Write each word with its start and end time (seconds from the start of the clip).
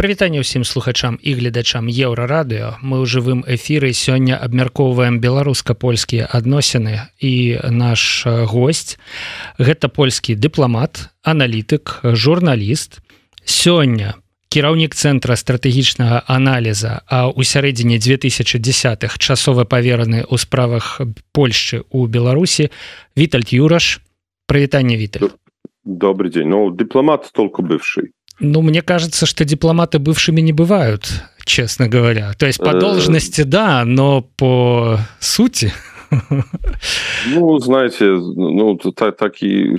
прывітанне 0.00 0.40
ўсім 0.40 0.64
слухачам 0.64 1.20
і 1.20 1.36
гледачам 1.36 1.84
еўрарадыо 1.84 2.80
мы 2.80 3.04
ў 3.04 3.04
жывым 3.04 3.40
эфіры 3.44 3.92
сёння 3.92 4.40
абмяркоўваем 4.40 5.20
беларуска-польскія 5.20 6.24
адносіны. 6.24 7.12
І 7.20 7.60
наш 7.68 8.24
гость 8.24 8.96
гэта 9.60 9.92
польскі 9.92 10.40
дыпламат 10.40 11.12
аналітык 11.20 12.00
журналіст. 12.16 13.04
Сёння 13.44 14.16
кіраўнік 14.48 14.96
цэнтра 14.96 15.36
стратэгічнага 15.36 16.24
аналіза 16.24 17.04
а 17.04 17.28
ў 17.28 17.44
сярэдзіне 17.44 18.00
2010х 18.00 19.20
часова 19.20 19.68
павераны 19.68 20.24
ў 20.24 20.40
справах 20.40 21.04
Польшчы 21.36 21.84
у 21.92 22.08
Беларусі 22.08 22.72
Вітальд 23.20 23.52
юраш 23.52 24.00
прывітанне 24.48 24.96
Віталь. 24.96 25.28
Добрый 25.84 26.32
день. 26.32 26.48
Ну 26.48 26.72
дыпламат 26.72 27.28
толку 27.36 27.60
бывший 27.60 28.16
Ну, 28.40 28.62
мне 28.62 28.82
кажется, 28.82 29.26
что 29.26 29.44
дипломаты 29.44 29.98
бывшими 29.98 30.40
не 30.40 30.52
бывают, 30.52 31.24
честно 31.44 31.88
говоря. 31.88 32.32
То 32.38 32.46
есть 32.46 32.58
по 32.58 32.70
э, 32.70 32.80
должности, 32.80 33.42
да, 33.42 33.84
но 33.84 34.22
по 34.22 34.98
сути... 35.20 35.72
Ну, 37.26 37.58
знаете, 37.58 38.06
ну, 38.06 38.76
так, 38.76 39.16
так 39.16 39.42
и... 39.42 39.76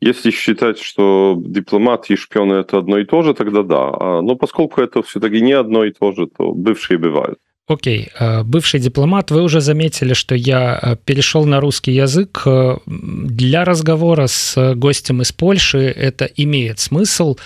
Если 0.00 0.30
считать, 0.30 0.78
что 0.78 1.36
дипломат 1.38 2.10
и 2.10 2.16
шпионы 2.16 2.54
это 2.54 2.78
одно 2.78 2.98
и 2.98 3.04
то 3.04 3.22
же, 3.22 3.34
тогда 3.34 3.62
да. 3.62 4.22
Но 4.22 4.36
поскольку 4.36 4.80
это 4.80 5.02
все-таки 5.02 5.40
не 5.40 5.52
одно 5.52 5.84
и 5.84 5.92
то 5.92 6.12
же, 6.12 6.26
то 6.26 6.52
бывшие 6.52 6.98
бывают. 6.98 7.38
Окей, 7.72 8.08
э, 8.20 8.42
бывший 8.42 8.80
дипломат, 8.80 9.30
вы 9.30 9.42
уже 9.42 9.60
заметили, 9.60 10.12
что 10.12 10.34
я 10.34 10.78
э, 10.82 10.96
перешел 10.96 11.46
на 11.46 11.58
русский 11.58 11.92
язык. 11.92 12.42
Э, 12.44 12.76
для 12.86 13.64
разговора 13.64 14.26
с 14.26 14.74
гостем 14.74 15.22
из 15.22 15.32
Польши 15.32 15.78
это 15.78 16.26
имеет 16.26 16.78
смысл. 16.78 17.36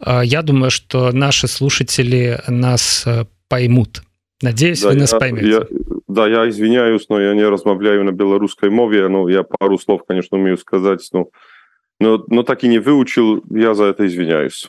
Я 0.00 0.42
думаю, 0.42 0.70
что 0.70 1.10
наши 1.12 1.48
слушатели 1.48 2.40
нас 2.48 3.06
поймут. 3.48 4.02
Надеюсь, 4.40 4.82
да, 4.82 4.88
вы 4.88 4.94
нас 4.96 5.12
я, 5.12 5.18
поймете. 5.18 5.48
Я, 5.48 5.66
да, 6.08 6.28
я 6.28 6.48
извиняюсь, 6.48 7.08
но 7.08 7.20
я 7.20 7.34
не 7.34 7.48
размовляю 7.48 8.04
на 8.04 8.12
белорусской 8.12 8.70
мове. 8.70 9.08
Ну, 9.08 9.28
я 9.28 9.42
пару 9.42 9.78
слов, 9.78 10.02
конечно, 10.06 10.38
умею 10.38 10.58
сказать, 10.58 11.08
но, 11.12 11.28
но, 12.00 12.24
но 12.28 12.42
так 12.42 12.64
и 12.64 12.68
не 12.68 12.78
выучил. 12.78 13.42
Я 13.50 13.74
за 13.74 13.84
это 13.84 14.06
извиняюсь. 14.06 14.68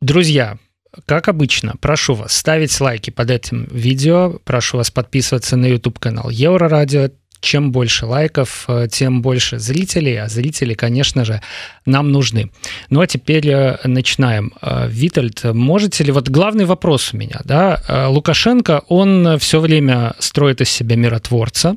Друзья, 0.00 0.58
как 1.06 1.28
обычно, 1.28 1.74
прошу 1.80 2.14
вас 2.14 2.32
ставить 2.32 2.78
лайки 2.80 3.10
под 3.10 3.30
этим 3.30 3.64
видео, 3.70 4.38
прошу 4.44 4.78
вас 4.78 4.90
подписываться 4.90 5.56
на 5.56 5.66
YouTube-канал 5.66 6.30
Еврорадио. 6.30 7.10
Чем 7.42 7.72
больше 7.72 8.04
лайков, 8.04 8.66
э, 8.68 8.86
тем 8.92 9.22
больше 9.22 9.58
зрителей, 9.58 10.20
а 10.20 10.28
зрители, 10.28 10.74
конечно 10.74 11.24
же, 11.24 11.40
нам 11.86 12.12
нужны. 12.12 12.50
Ну 12.90 13.00
а 13.00 13.06
теперь 13.06 13.48
э, 13.48 13.78
начинаем. 13.84 14.52
Э, 14.60 14.86
Витальд, 14.90 15.44
можете 15.44 16.04
ли... 16.04 16.12
Вот 16.12 16.28
главный 16.28 16.66
вопрос 16.66 17.14
у 17.14 17.16
меня, 17.16 17.40
да, 17.44 17.82
Лукашенко, 18.10 18.82
он 18.88 19.38
все 19.38 19.58
время 19.60 20.14
строит 20.18 20.60
из 20.60 20.68
себя 20.68 20.96
миротворца, 20.96 21.76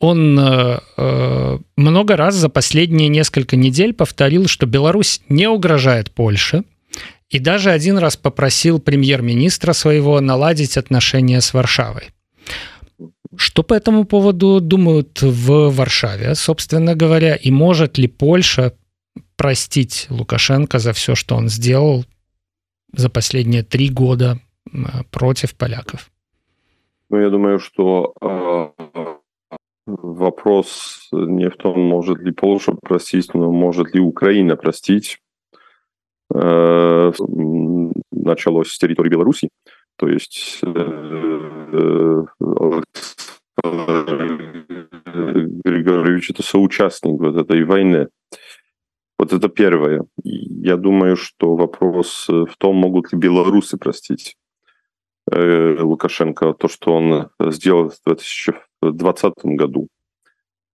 он 0.00 0.34
много 1.76 2.16
раз 2.16 2.34
за 2.34 2.48
последние 2.48 3.08
несколько 3.08 3.56
недель 3.56 3.92
повторил, 3.92 4.48
что 4.48 4.66
Беларусь 4.66 5.20
не 5.28 5.46
угрожает 5.46 6.10
Польше, 6.10 6.64
и 7.30 7.38
даже 7.38 7.70
один 7.70 7.96
раз 7.96 8.16
попросил 8.16 8.80
премьер-министра 8.80 9.72
своего 9.72 10.20
наладить 10.20 10.76
отношения 10.76 11.40
с 11.40 11.54
Варшавой. 11.54 12.10
Что 13.36 13.62
по 13.62 13.74
этому 13.74 14.04
поводу 14.04 14.60
думают 14.60 15.22
в 15.22 15.70
Варшаве, 15.70 16.34
собственно 16.34 16.96
говоря, 16.96 17.36
и 17.36 17.52
может 17.52 17.96
ли 17.96 18.08
Польша 18.08 18.74
простить 19.36 20.06
Лукашенко 20.10 20.80
за 20.80 20.92
все, 20.92 21.14
что 21.14 21.36
он 21.36 21.48
сделал 21.48 22.04
за 22.92 23.08
последние 23.08 23.62
три 23.62 23.88
года 23.88 24.40
против 25.10 25.54
поляков? 25.54 26.10
Ну, 27.08 27.18
я 27.18 27.30
думаю, 27.30 27.60
что 27.60 28.12
э, 28.20 28.68
вопрос 29.86 31.08
не 31.12 31.48
в 31.48 31.56
том, 31.56 31.80
может 31.80 32.18
ли 32.18 32.32
Польша 32.32 32.72
простить, 32.72 33.32
но 33.34 33.52
может 33.52 33.94
ли 33.94 34.00
Украина 34.00 34.56
простить. 34.56 35.20
Э, 36.32 37.12
началось 38.12 38.72
с 38.72 38.78
территории 38.78 39.10
Беларуси, 39.10 39.50
то 39.96 40.08
есть 40.08 40.60
э, 40.62 42.24
Григорьевич 45.64 46.30
это 46.30 46.42
соучастник 46.42 47.20
вот 47.20 47.36
этой 47.36 47.64
войны. 47.64 48.08
Вот 49.18 49.32
это 49.32 49.48
первое. 49.48 50.04
Я 50.22 50.76
думаю, 50.76 51.16
что 51.16 51.56
вопрос 51.56 52.26
в 52.28 52.56
том, 52.58 52.76
могут 52.76 53.12
ли 53.12 53.18
белорусы 53.18 53.76
простить 53.76 54.36
э, 55.30 55.76
Лукашенко 55.80 56.54
то, 56.54 56.68
что 56.68 56.94
он 56.94 57.28
сделал 57.52 57.90
в 57.90 57.98
2020 58.06 59.32
году. 59.44 59.88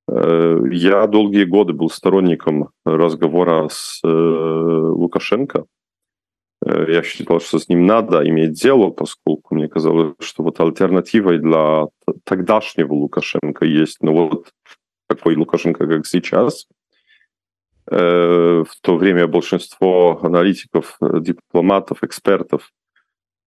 Э, 0.08 0.60
я 0.70 1.06
долгие 1.06 1.44
годы 1.44 1.72
был 1.72 1.90
сторонником 1.90 2.70
разговора 2.84 3.68
с 3.68 4.00
э, 4.04 4.08
Лукашенко. 4.08 5.66
Э, 6.64 6.86
я 6.88 7.02
считал, 7.02 7.40
что 7.40 7.58
с 7.58 7.68
ним 7.68 7.86
надо 7.86 8.26
иметь 8.28 8.52
дело, 8.52 8.90
поскольку 8.90 9.54
мне 9.54 9.68
казалось, 9.68 10.14
что 10.20 10.42
вот 10.42 10.60
альтернативой 10.60 11.38
для 11.38 11.86
тогдашнего 12.24 12.94
Лукашенко 12.94 13.64
есть, 13.64 13.98
ну 14.00 14.12
вот 14.12 14.50
такой 15.08 15.36
Лукашенко, 15.36 15.86
как 15.86 16.06
сейчас. 16.06 16.66
В 17.88 18.66
то 18.80 18.96
время 18.96 19.28
большинство 19.28 20.18
аналитиков, 20.20 20.98
дипломатов, 21.00 22.02
экспертов 22.02 22.72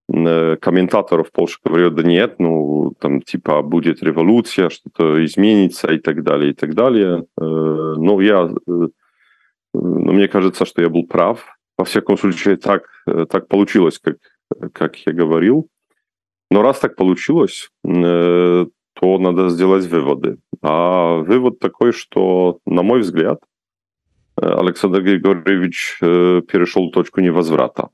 комментаторов 0.10 1.28
в 1.28 1.32
Польше 1.32 1.60
говорят, 1.64 1.96
да 1.96 2.04
нет, 2.04 2.40
ну, 2.40 2.94
там, 3.00 3.22
типа, 3.22 3.62
будет 3.62 4.04
революция, 4.04 4.70
что-то 4.70 5.24
изменится 5.24 5.92
и 5.92 6.00
так 6.00 6.24
далее, 6.24 6.52
и 6.52 6.54
так 6.54 6.74
далее. 6.74 7.26
Э, 7.40 7.44
но 7.98 8.22
я, 8.22 8.50
э, 8.68 8.88
но 9.74 10.12
мне 10.14 10.28
кажется, 10.28 10.66
что 10.66 10.82
я 10.82 10.90
был 10.90 11.06
прав. 11.06 11.46
Во 11.78 11.86
всяком 11.86 12.18
случае, 12.18 12.58
так, 12.58 12.84
так 13.06 13.48
получилось, 13.48 14.00
как, 14.00 14.18
как 14.74 14.98
я 15.06 15.14
говорил. 15.14 15.68
Но 16.52 16.62
раз 16.62 16.80
так 16.80 16.96
получилось, 16.96 17.70
то 17.84 18.68
надо 19.02 19.50
сделать 19.50 19.86
выводы. 19.86 20.40
А 20.62 21.20
вывод 21.20 21.60
такой, 21.60 21.94
что, 21.94 22.58
на 22.66 22.82
мой 22.82 23.00
взгляд, 23.00 23.40
Александр 24.36 25.04
Григорьевич 25.04 25.98
перешел 26.02 26.92
точку 26.92 27.22
невозврата. 27.22 27.90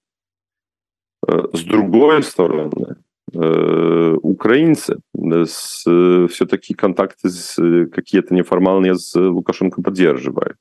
С 1.24 1.64
другой 1.64 2.24
стороны, 2.24 2.98
украинцы 3.34 5.00
все-таки 5.14 6.74
контакты 6.74 7.30
какие-то 7.88 8.34
неформальные 8.34 8.96
с 8.96 9.16
Лукашенко 9.16 9.82
поддерживают. 9.82 10.58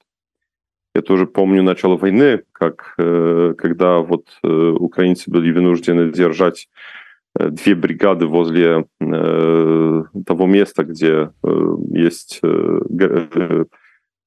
Я 0.94 1.03
тоже 1.03 1.26
помню 1.26 1.62
начало 1.62 1.97
войны, 1.97 2.42
как 2.53 2.94
когда 2.97 3.98
вот 3.98 4.26
украинцы 4.42 5.31
были 5.31 5.53
вынуждены 5.53 6.10
держать 6.12 6.69
две 7.34 7.75
бригады 7.75 8.26
возле 8.26 8.86
того 9.00 10.47
места, 10.47 10.84
где 10.84 11.31
есть 11.91 12.41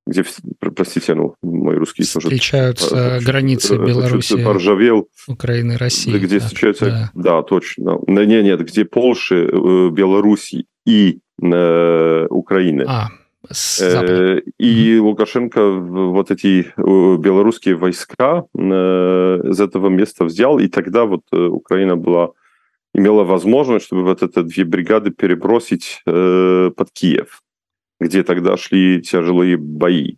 где, 0.08 0.24
простите, 0.60 1.14
ну, 1.14 1.36
мой 1.42 1.76
русский 1.76 2.04
встречаются 2.04 2.90
тоже, 2.90 3.26
границы 3.26 3.78
Беларуси, 3.78 4.44
поржавел, 4.44 5.08
Украины, 5.28 5.78
России. 5.78 6.18
Где 6.18 6.40
так, 6.40 6.48
встречаются, 6.48 6.86
да. 6.86 7.12
да, 7.14 7.44
точно. 7.44 8.00
Нет, 8.08 8.44
нет, 8.44 8.66
где 8.66 8.86
Польши, 8.86 9.46
э, 9.46 9.90
Беларуси 9.90 10.66
и 10.86 11.20
э, 11.42 12.28
Украины. 12.30 12.86
А, 12.88 13.10
э, 13.82 14.42
и. 14.58 15.00
Лукашенко 15.00 15.72
вот 15.72 16.32
эти 16.32 16.62
э, 16.66 16.72
белорусские 17.18 17.76
войска 17.76 18.46
э, 18.54 18.60
из 18.60 19.60
этого 19.60 19.90
места 19.90 20.26
взял, 20.26 20.60
и 20.60 20.68
тогда 20.68 21.06
вот 21.06 21.22
Украина 21.32 21.96
была 21.96 22.32
имела 22.94 23.24
возможность, 23.24 23.86
чтобы 23.86 24.04
вот 24.04 24.24
эти 24.24 24.42
две 24.42 24.64
бригады 24.64 25.12
перебросить 25.12 26.02
э, 26.08 26.72
под 26.76 26.92
Киев 26.92 27.42
где 28.00 28.24
тогда 28.24 28.58
шли 28.58 29.02
тяжелые 29.02 29.58
бои. 29.58 30.18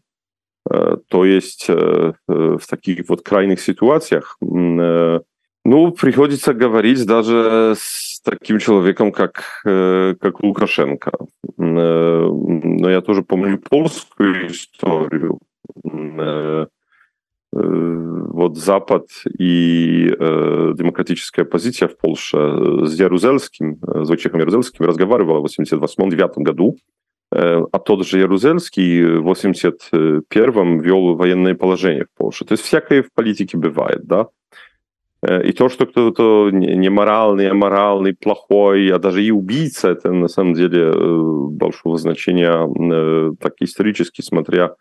Э, 0.70 0.98
то 1.08 1.26
есть 1.26 1.66
э, 1.70 2.14
э, 2.28 2.58
в 2.60 2.68
таких 2.68 3.10
вот 3.10 3.22
крайних 3.22 3.60
ситуациях, 3.60 4.38
ну, 5.66 5.92
приходится 5.92 6.54
говорить 6.54 7.06
даже 7.06 7.76
с 7.78 8.22
таким 8.24 8.60
человеком, 8.60 9.12
как, 9.12 9.62
как 9.64 10.42
Лукашенко. 10.42 11.12
Но 11.58 12.90
я 12.90 13.02
тоже 13.02 13.22
помню 13.24 13.60
польскую 13.60 14.48
историю. 14.48 15.38
Вот 17.52 18.58
Запад 18.58 19.10
и 19.38 20.08
демократическая 20.10 21.42
оппозиция 21.42 21.90
в 21.90 21.98
Польше 21.98 22.38
с 22.88 22.98
Ярузельским, 22.98 23.80
с 23.82 24.08
Войчехом 24.08 24.40
Ярузельским 24.40 24.86
разговаривала 24.86 25.46
в 25.46 25.60
1988-1989 25.60 26.32
году 26.38 26.78
а 27.32 27.80
тот 27.80 28.08
же 28.08 28.20
Ярузельский 28.20 29.18
в 29.20 29.28
81-м 29.30 30.80
вел 30.80 31.16
военное 31.16 31.56
положение 31.56 32.06
в 32.06 32.18
Польше. 32.18 32.46
То 32.46 32.54
есть 32.54 32.64
всякое 32.64 33.04
в 33.04 33.12
политике 33.14 33.58
бывает, 33.58 34.06
да. 34.06 34.28
И 35.44 35.52
то, 35.52 35.68
что 35.68 35.86
кто-то 35.86 36.50
неморальный, 36.50 37.50
аморальный, 37.50 38.14
плохой, 38.14 38.90
а 38.90 39.00
даже 39.00 39.22
и 39.22 39.32
убийца, 39.32 39.90
это 39.90 40.14
на 40.14 40.30
самом 40.30 40.54
деле 40.54 40.94
большого 41.52 41.98
значения, 41.98 43.36
так 43.40 43.54
исторически 43.60 44.22
смотря, 44.22 44.76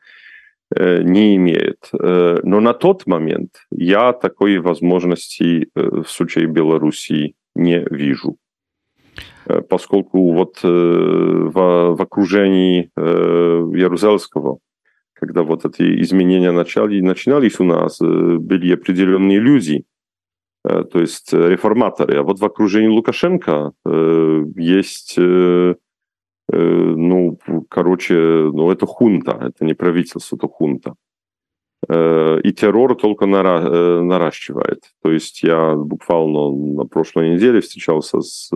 не 0.70 1.34
имеет. 1.34 1.88
Но 1.92 2.60
на 2.60 2.72
тот 2.72 3.06
момент 3.06 3.66
я 3.72 4.12
такой 4.12 4.58
возможности 4.58 5.70
в 5.74 6.06
случае 6.06 6.46
Белоруссии 6.46 7.34
не 7.56 7.84
вижу. 7.90 8.36
Поскольку 9.68 10.32
вот 10.32 10.62
в, 10.62 11.52
в 11.52 12.02
окружении 12.02 12.90
Ярузельского 12.96 14.58
когда 15.20 15.42
вот 15.42 15.64
эти 15.64 16.00
изменения 16.02 16.52
начали, 16.52 17.00
начинались 17.00 17.58
у 17.58 17.64
нас, 17.64 17.98
были 18.00 18.72
определенные 18.72 19.40
люди, 19.40 19.84
то 20.62 21.00
есть 21.00 21.32
реформаторы. 21.32 22.18
А 22.18 22.22
вот 22.22 22.38
в 22.38 22.44
окружении 22.44 22.88
Лукашенко 22.88 23.72
есть, 24.56 25.18
ну, 26.48 27.38
короче, 27.68 28.14
ну, 28.14 28.70
это 28.70 28.86
хунта, 28.86 29.38
это 29.40 29.64
не 29.64 29.74
правительство, 29.74 30.36
это 30.36 30.46
хунта. 30.46 30.94
И 31.90 32.52
террор 32.52 32.94
только 32.96 33.26
нара 33.26 34.02
наращивает. 34.02 34.92
То 35.02 35.10
есть 35.10 35.42
я 35.42 35.74
буквально 35.74 36.50
на 36.76 36.84
прошлой 36.84 37.30
неделе 37.30 37.60
встречался 37.60 38.20
с 38.20 38.50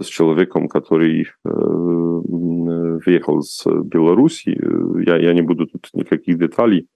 с 0.00 0.06
человеком, 0.06 0.68
который 0.68 1.22
э, 1.22 1.48
въехал 3.06 3.42
с 3.42 3.64
Беларуси. 3.66 4.58
Я, 5.06 5.16
я 5.16 5.32
не 5.32 5.42
буду 5.42 5.66
тут 5.66 5.88
никаких 5.92 6.38
деталей 6.38 6.86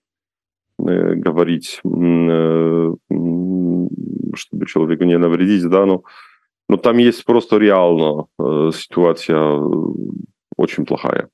э, 0.79 1.15
говорить, 1.15 1.81
э, 1.83 2.93
чтобы 4.35 4.65
человеку 4.65 5.03
не 5.03 5.17
навредить, 5.17 5.69
да, 5.69 5.85
но, 5.85 6.03
но 6.67 6.77
там 6.77 6.97
есть 6.97 7.25
просто 7.25 7.57
реально 7.57 8.25
э, 8.39 8.71
ситуация 8.73 9.37
э, 9.37 9.59
очень 10.57 10.85
плохая. 10.85 11.29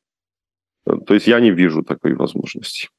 То 0.85 1.13
есть 1.13 1.27
я 1.27 1.39
не 1.39 1.51
вижу 1.51 1.83
такой 1.83 2.13
возможности. 2.13 2.89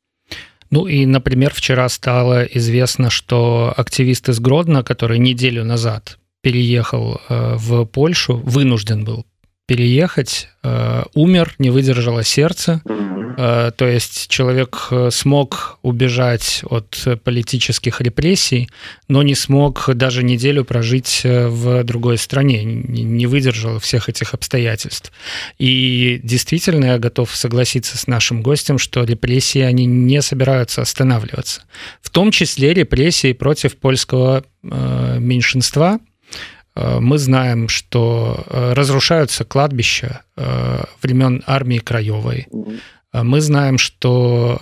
Ну 0.70 0.88
и, 0.88 1.06
например, 1.06 1.52
вчера 1.54 1.88
стало 1.88 2.44
известно, 2.44 3.10
что 3.10 3.72
активист 3.76 4.28
из 4.28 4.40
Гродно, 4.40 4.82
который 4.82 5.18
неделю 5.18 5.64
назад 5.64 6.18
переехал 6.46 7.20
э, 7.28 7.56
в 7.56 7.86
Польшу, 7.86 8.36
вынужден 8.36 9.02
был 9.02 9.26
переехать, 9.66 10.48
э, 10.62 11.02
умер, 11.12 11.56
не 11.58 11.70
выдержало 11.70 12.22
сердце. 12.22 12.82
Э, 13.36 13.72
то 13.76 13.84
есть 13.84 14.28
человек 14.28 14.92
смог 15.10 15.80
убежать 15.82 16.62
от 16.70 17.04
политических 17.24 18.00
репрессий, 18.00 18.68
но 19.08 19.24
не 19.24 19.34
смог 19.34 19.90
даже 19.92 20.22
неделю 20.22 20.64
прожить 20.64 21.22
в 21.24 21.82
другой 21.82 22.16
стране, 22.16 22.62
не 22.62 23.26
выдержал 23.26 23.80
всех 23.80 24.08
этих 24.08 24.32
обстоятельств. 24.32 25.10
И 25.58 26.20
действительно 26.22 26.84
я 26.84 26.98
готов 26.98 27.34
согласиться 27.34 27.98
с 27.98 28.06
нашим 28.06 28.40
гостем, 28.40 28.78
что 28.78 29.02
репрессии, 29.02 29.62
они 29.62 29.84
не 29.84 30.22
собираются 30.22 30.80
останавливаться. 30.80 31.62
В 32.00 32.10
том 32.10 32.30
числе 32.30 32.72
репрессии 32.72 33.32
против 33.32 33.76
польского 33.76 34.44
меньшинства– 34.62 35.98
мы 36.76 37.18
знаем, 37.18 37.68
что 37.68 38.44
э, 38.46 38.72
разрушаются 38.74 39.44
кладбища 39.44 40.22
э, 40.36 40.84
времен 41.02 41.42
армии 41.46 41.78
Краевой. 41.78 42.46
Мы 43.12 43.40
знаем, 43.40 43.78
что 43.78 44.58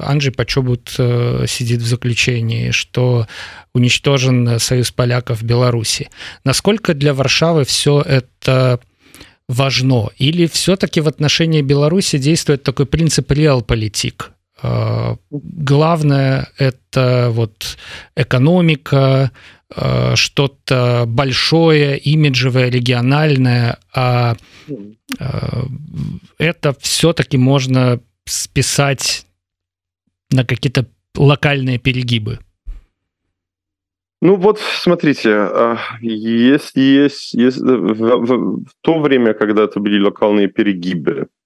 Анджей 0.00 0.30
Почобут 0.30 0.90
сидит 0.90 1.80
в 1.80 1.86
заключении, 1.86 2.70
что 2.70 3.26
уничтожен 3.72 4.58
союз 4.58 4.90
поляков 4.90 5.40
в 5.40 5.44
Беларуси. 5.44 6.10
Насколько 6.44 6.92
для 6.92 7.14
Варшавы 7.14 7.64
все 7.64 8.02
это 8.02 8.80
важно? 9.48 10.10
Или 10.18 10.46
все-таки 10.46 11.00
в 11.00 11.08
отношении 11.08 11.62
Беларуси 11.62 12.18
действует 12.18 12.64
такой 12.64 12.84
принцип 12.84 13.30
реал-политик? 13.30 14.32
Главное– 15.30 16.48
это 16.58 17.28
вот 17.30 17.78
экономика, 18.14 19.30
Э, 19.30 19.30
что-то 20.14 21.04
большое, 21.06 21.98
имиджевое, 21.98 22.68
региональное, 22.68 23.78
а 23.92 24.36
э, 24.68 25.62
это 26.38 26.72
все-таки 26.78 27.36
можно 27.36 28.00
списать 28.24 29.26
на 30.30 30.44
какие-то 30.44 30.86
локальные 31.16 31.78
перегибы. 31.78 32.38
Ну 34.22 34.36
вот, 34.36 34.60
смотрите, 34.60 35.30
а, 35.34 35.78
если 36.00 36.80
есть, 36.80 37.34
есть 37.34 37.58
в, 37.58 37.64
в, 37.64 38.64
в 38.64 38.72
то 38.80 39.00
время, 39.00 39.34
когда 39.34 39.64
это 39.64 39.80
были 39.80 40.00
локальные 40.00 40.48
перегибы, 40.48 41.28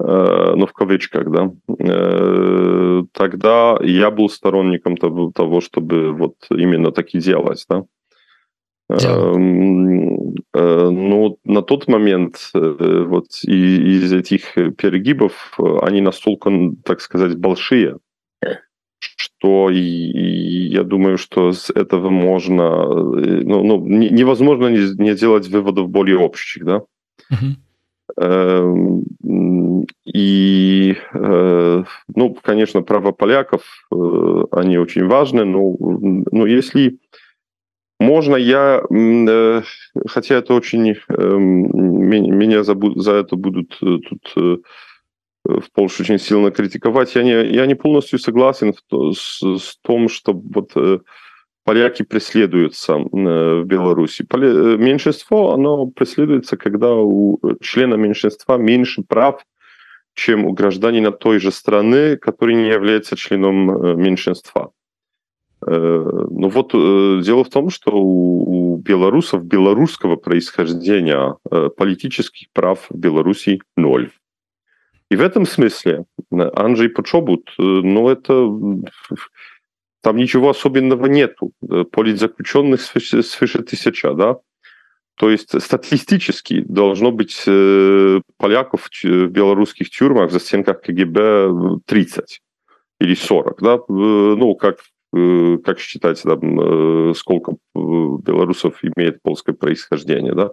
ну, 0.00 0.66
в 0.66 0.72
кавычках, 0.72 1.30
да, 1.30 1.50
э, 1.78 3.02
тогда 3.12 3.78
я 3.82 4.10
был 4.10 4.28
сторонником 4.28 4.96
того, 4.96 5.32
того 5.32 5.60
чтобы 5.60 6.12
вот 6.12 6.34
именно 6.50 6.92
так 6.92 7.08
и 7.14 7.18
делать, 7.18 7.64
да. 7.68 7.84
Эм, 8.90 10.34
э, 10.54 10.90
но 10.90 11.36
на 11.44 11.62
тот 11.62 11.88
момент 11.88 12.50
вот 12.54 13.26
из 13.42 14.12
этих 14.12 14.54
перегибов 14.54 15.58
они 15.82 16.00
настолько, 16.00 16.50
так 16.84 17.00
сказать, 17.00 17.36
большие, 17.36 17.98
что 19.00 19.68
я 19.70 20.84
думаю, 20.84 21.18
что 21.18 21.52
с 21.52 21.70
этого 21.70 22.08
можно, 22.08 22.86
ну, 22.86 23.64
ну 23.64 23.84
невозможно 23.86 24.68
не 24.68 25.14
делать 25.14 25.48
выводов 25.48 25.90
более 25.90 26.18
общих, 26.18 26.64
да. 26.64 26.82
Uh-huh. 27.30 27.56
Эм, 28.16 29.04
и, 30.06 30.96
э, 31.12 31.84
ну, 32.14 32.34
конечно, 32.42 32.82
права 32.82 33.12
поляков, 33.12 33.62
э, 33.92 34.44
они 34.52 34.78
очень 34.78 35.06
важны, 35.06 35.44
но, 35.44 35.76
но 35.78 36.46
если 36.46 36.98
можно, 38.00 38.36
я, 38.36 38.82
э, 38.90 39.62
хотя 40.06 40.36
это 40.36 40.54
очень, 40.54 40.96
эм, 41.08 42.08
меня 42.08 42.64
за, 42.64 42.74
за 42.96 43.12
это 43.14 43.36
будут 43.36 43.78
тут 43.78 44.62
в 45.44 45.72
Польше 45.72 46.02
очень 46.02 46.18
сильно 46.18 46.50
критиковать, 46.50 47.14
я 47.14 47.22
не, 47.22 47.54
я 47.54 47.66
не 47.66 47.74
полностью 47.74 48.18
согласен 48.18 48.74
с, 48.92 49.40
с 49.40 49.76
том, 49.82 50.08
что 50.08 50.32
вот 50.32 50.72
поляки 51.68 52.02
преследуются 52.02 52.96
в 52.96 53.64
Беларуси. 53.64 54.24
Меньшинство, 54.78 55.52
оно 55.52 55.86
преследуется, 55.86 56.56
когда 56.56 56.94
у 56.94 57.38
члена 57.60 57.96
меньшинства 57.96 58.56
меньше 58.56 59.02
прав, 59.02 59.44
чем 60.14 60.46
у 60.46 60.52
гражданина 60.52 61.12
той 61.12 61.38
же 61.38 61.52
страны, 61.52 62.16
который 62.16 62.54
не 62.54 62.70
является 62.70 63.16
членом 63.16 64.00
меньшинства. 64.02 64.70
Ну 65.60 66.48
вот 66.48 66.72
дело 66.72 67.44
в 67.44 67.50
том, 67.50 67.68
что 67.68 67.90
у 67.92 68.78
белорусов 68.78 69.44
белорусского 69.44 70.16
происхождения 70.16 71.36
политических 71.76 72.48
прав 72.54 72.86
в 72.88 72.96
Беларуси 72.96 73.60
ноль. 73.76 74.08
И 75.10 75.16
в 75.16 75.20
этом 75.20 75.44
смысле 75.44 76.06
Анджей 76.30 76.88
Почобут, 76.88 77.52
ну 77.58 78.08
это 78.08 78.32
там 80.02 80.16
ничего 80.16 80.50
особенного 80.50 81.06
нету. 81.06 81.52
Э, 81.68 81.84
политзаключенных 81.84 82.80
свыше, 82.80 83.22
свыше 83.22 83.62
тысяча, 83.62 84.14
да. 84.14 84.36
То 85.16 85.30
есть 85.30 85.60
статистически 85.60 86.60
должно 86.60 87.10
быть 87.10 87.42
э, 87.46 88.20
поляков 88.36 88.88
в 89.02 89.26
белорусских 89.26 89.90
тюрьмах 89.90 90.30
за 90.30 90.38
стенках 90.38 90.80
КГБ 90.82 91.80
30 91.86 92.40
или 93.00 93.14
40, 93.14 93.62
да, 93.62 93.78
ну, 93.88 94.54
как, 94.54 94.78
э, 95.16 95.58
как 95.64 95.80
считать, 95.80 96.22
там, 96.22 97.14
сколько 97.14 97.56
белорусов 97.74 98.78
имеет 98.82 99.22
польское 99.22 99.54
происхождение, 99.54 100.34
да. 100.34 100.50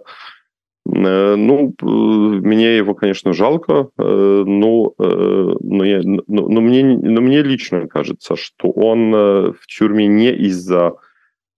Э, 0.94 1.34
ну, 1.36 1.74
мне 1.80 2.76
его, 2.76 2.94
конечно, 2.94 3.32
жалко, 3.32 3.88
э, 3.98 4.44
но, 4.46 4.94
э, 4.98 5.54
но, 5.60 5.84
я, 5.84 6.00
но, 6.04 6.22
но, 6.26 6.60
мне, 6.60 6.84
но 6.84 7.20
мне 7.20 7.42
лично 7.42 7.88
кажется, 7.88 8.36
что 8.36 8.70
он 8.70 9.12
в 9.12 9.66
тюрьме 9.66 10.06
не 10.06 10.32
из-за 10.32 10.94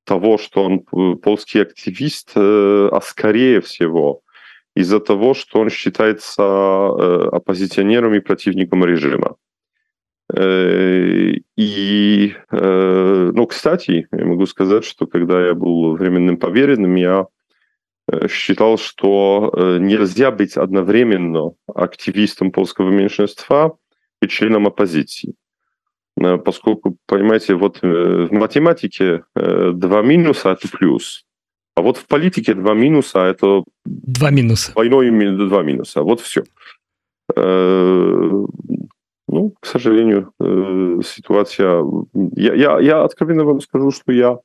того, 0.04 0.38
что 0.38 0.64
он 0.64 0.80
польский 1.18 1.60
активист, 1.60 2.32
а 2.34 2.98
скорее 3.02 3.60
всего 3.60 4.22
из-за 4.74 5.00
того, 5.00 5.34
что 5.34 5.60
он 5.60 5.70
считается 5.70 7.28
оппозиционером 7.28 8.14
и 8.14 8.20
противником 8.20 8.84
режима. 8.84 9.36
И, 10.34 12.34
ну, 12.52 13.46
кстати, 13.46 14.08
я 14.10 14.24
могу 14.24 14.46
сказать, 14.46 14.84
что 14.84 15.06
когда 15.06 15.46
я 15.46 15.54
был 15.54 15.96
временным 15.96 16.38
поверенным, 16.38 16.94
я 16.94 17.20
Э, 17.20 17.24
считал, 18.28 18.78
что 18.78 19.52
э, 19.52 19.78
нельзя 19.78 20.30
быть 20.30 20.56
одновременно 20.56 21.52
активистом 21.74 22.50
польского 22.50 22.90
меньшинства 22.90 23.76
и 24.22 24.28
членом 24.28 24.66
оппозиции. 24.66 25.34
поскольку, 26.44 26.96
понимаете, 27.06 27.54
вот 27.54 27.80
в 27.82 28.32
математике 28.32 29.22
два 29.34 30.02
минуса– 30.02 30.50
это 30.52 30.68
плюс, 30.68 31.24
а 31.76 31.82
вот 31.82 31.96
в 31.96 32.06
политике 32.06 32.54
два 32.54 32.74
минуса– 32.74 33.18
это… 33.20 33.62
Два 33.84 34.30
минуса. 34.30 34.72
Двойной 34.72 35.10
два 35.48 35.62
минуса. 35.62 36.02
Вот 36.02 36.20
все. 36.20 36.42
Ну, 37.36 38.48
к 39.60 39.66
сожалению, 39.66 40.32
ситуация... 41.04 41.84
Я, 42.34 42.54
я, 42.54 42.80
я 42.80 43.04
откровенно 43.04 43.44
вам 43.44 43.60
скажу, 43.60 43.92
что 43.92 44.10
я 44.10 44.38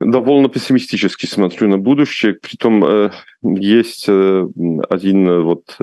довольно 0.00 0.48
пессимистически 0.48 1.26
смотрю 1.26 1.68
на 1.68 1.78
будущее. 1.78 2.34
Притом 2.34 2.84
э, 2.84 3.12
есть 3.42 4.08
э, 4.08 4.48
один 4.88 5.28
э, 5.28 5.40
вот 5.40 5.76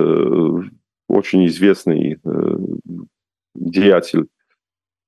очень 1.08 1.46
известный 1.48 2.17
деятель 3.55 4.27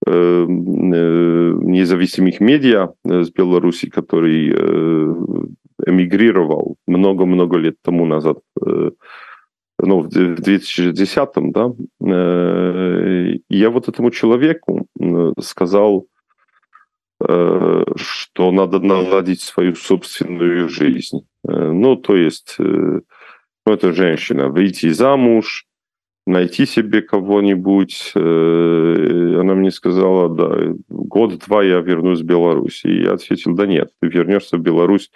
независимых 0.05 2.39
медиа 2.39 2.93
с 3.03 3.31
Беларуси, 3.31 3.89
который 3.89 4.51
эмигрировал 5.87 6.75
много-много 6.85 7.57
лет 7.57 7.77
тому 7.81 8.05
назад, 8.05 8.37
ну, 8.61 8.91
в 9.79 10.07
2010-м, 10.09 11.51
да, 11.51 11.73
я 13.49 13.69
вот 13.71 13.89
этому 13.89 14.11
человеку 14.11 14.85
сказал, 15.39 16.05
Э, 16.05 16.14
что 17.21 18.51
надо 18.51 18.79
наладить 18.79 19.41
свою 19.41 19.75
собственную 19.75 20.67
жизнь. 20.69 21.25
Э, 21.47 21.71
ну, 21.71 21.95
то 21.95 22.15
есть, 22.15 22.55
э, 22.59 22.63
ну, 22.63 23.73
это 23.73 23.93
женщина, 23.93 24.49
выйти 24.49 24.89
замуж, 24.89 25.65
найти 26.27 26.65
себе 26.65 27.01
кого-нибудь. 27.01 28.11
Она 28.15 29.53
мне 29.53 29.71
сказала, 29.71 30.27
да, 30.29 30.73
год-два 30.89 31.63
я 31.63 31.79
вернусь 31.79 32.21
в 32.21 32.25
Беларусь. 32.25 32.83
И 32.83 33.03
я 33.03 33.13
ответил, 33.13 33.53
да 33.53 33.65
нет, 33.65 33.91
ты 34.01 34.07
вернешься 34.07 34.57
в 34.57 34.61
Беларусь 34.61 35.11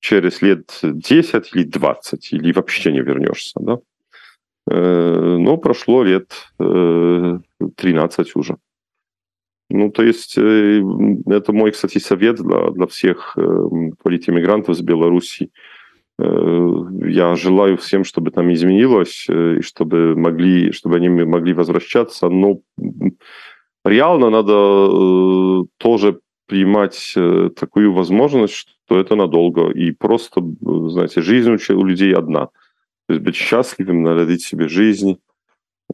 через 0.00 0.42
лет 0.42 0.78
10 0.82 1.54
или 1.54 1.62
20, 1.64 2.32
или 2.32 2.52
вообще 2.52 2.92
не 2.92 3.00
вернешься, 3.00 3.60
да. 3.60 3.78
Но 4.66 5.56
прошло 5.58 6.02
лет 6.02 6.32
13 6.56 8.36
уже. 8.36 8.56
Ну, 9.74 9.90
то 9.90 10.02
есть 10.02 10.36
э, 10.36 10.82
это 11.26 11.52
мой, 11.52 11.70
кстати, 11.70 11.98
совет 11.98 12.36
для, 12.36 12.70
для 12.70 12.86
всех 12.86 13.32
э, 13.36 13.68
политиммигрантов 14.02 14.76
с 14.76 14.82
Беларуси. 14.82 15.50
Э, 16.18 16.68
я 17.06 17.34
желаю 17.36 17.76
всем, 17.78 18.04
чтобы 18.04 18.30
там 18.32 18.52
изменилось, 18.52 19.26
и 19.28 19.62
чтобы, 19.62 20.14
могли, 20.14 20.72
чтобы 20.72 20.96
они 20.96 21.08
могли 21.08 21.54
возвращаться, 21.54 22.28
но 22.28 22.60
реально 23.84 24.30
надо 24.30 25.64
тоже 25.78 26.20
принимать 26.46 27.14
такую 27.56 27.94
возможность, 27.94 28.54
что 28.84 28.98
это 28.98 29.16
надолго, 29.16 29.70
и 29.70 29.92
просто, 29.92 30.42
знаете, 30.60 31.22
жизнь 31.22 31.56
у 31.70 31.84
людей 31.84 32.14
одна. 32.14 32.48
То 33.08 33.14
есть 33.14 33.24
быть 33.24 33.36
счастливым, 33.36 34.02
наладить 34.02 34.42
себе 34.42 34.68
жизнь, 34.68 35.16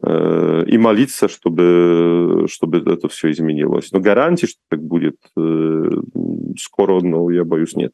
и 0.01 0.77
молиться, 0.77 1.27
чтобы, 1.27 2.45
чтобы 2.49 2.77
это 2.77 3.07
все 3.09 3.31
изменилось. 3.31 3.91
Но 3.91 3.99
гарантий, 3.99 4.47
что 4.47 4.59
так 4.69 4.81
будет 4.81 5.17
э, 5.37 5.89
скоро, 6.57 7.01
ну, 7.01 7.29
я 7.29 7.43
боюсь, 7.43 7.75
нет. 7.75 7.93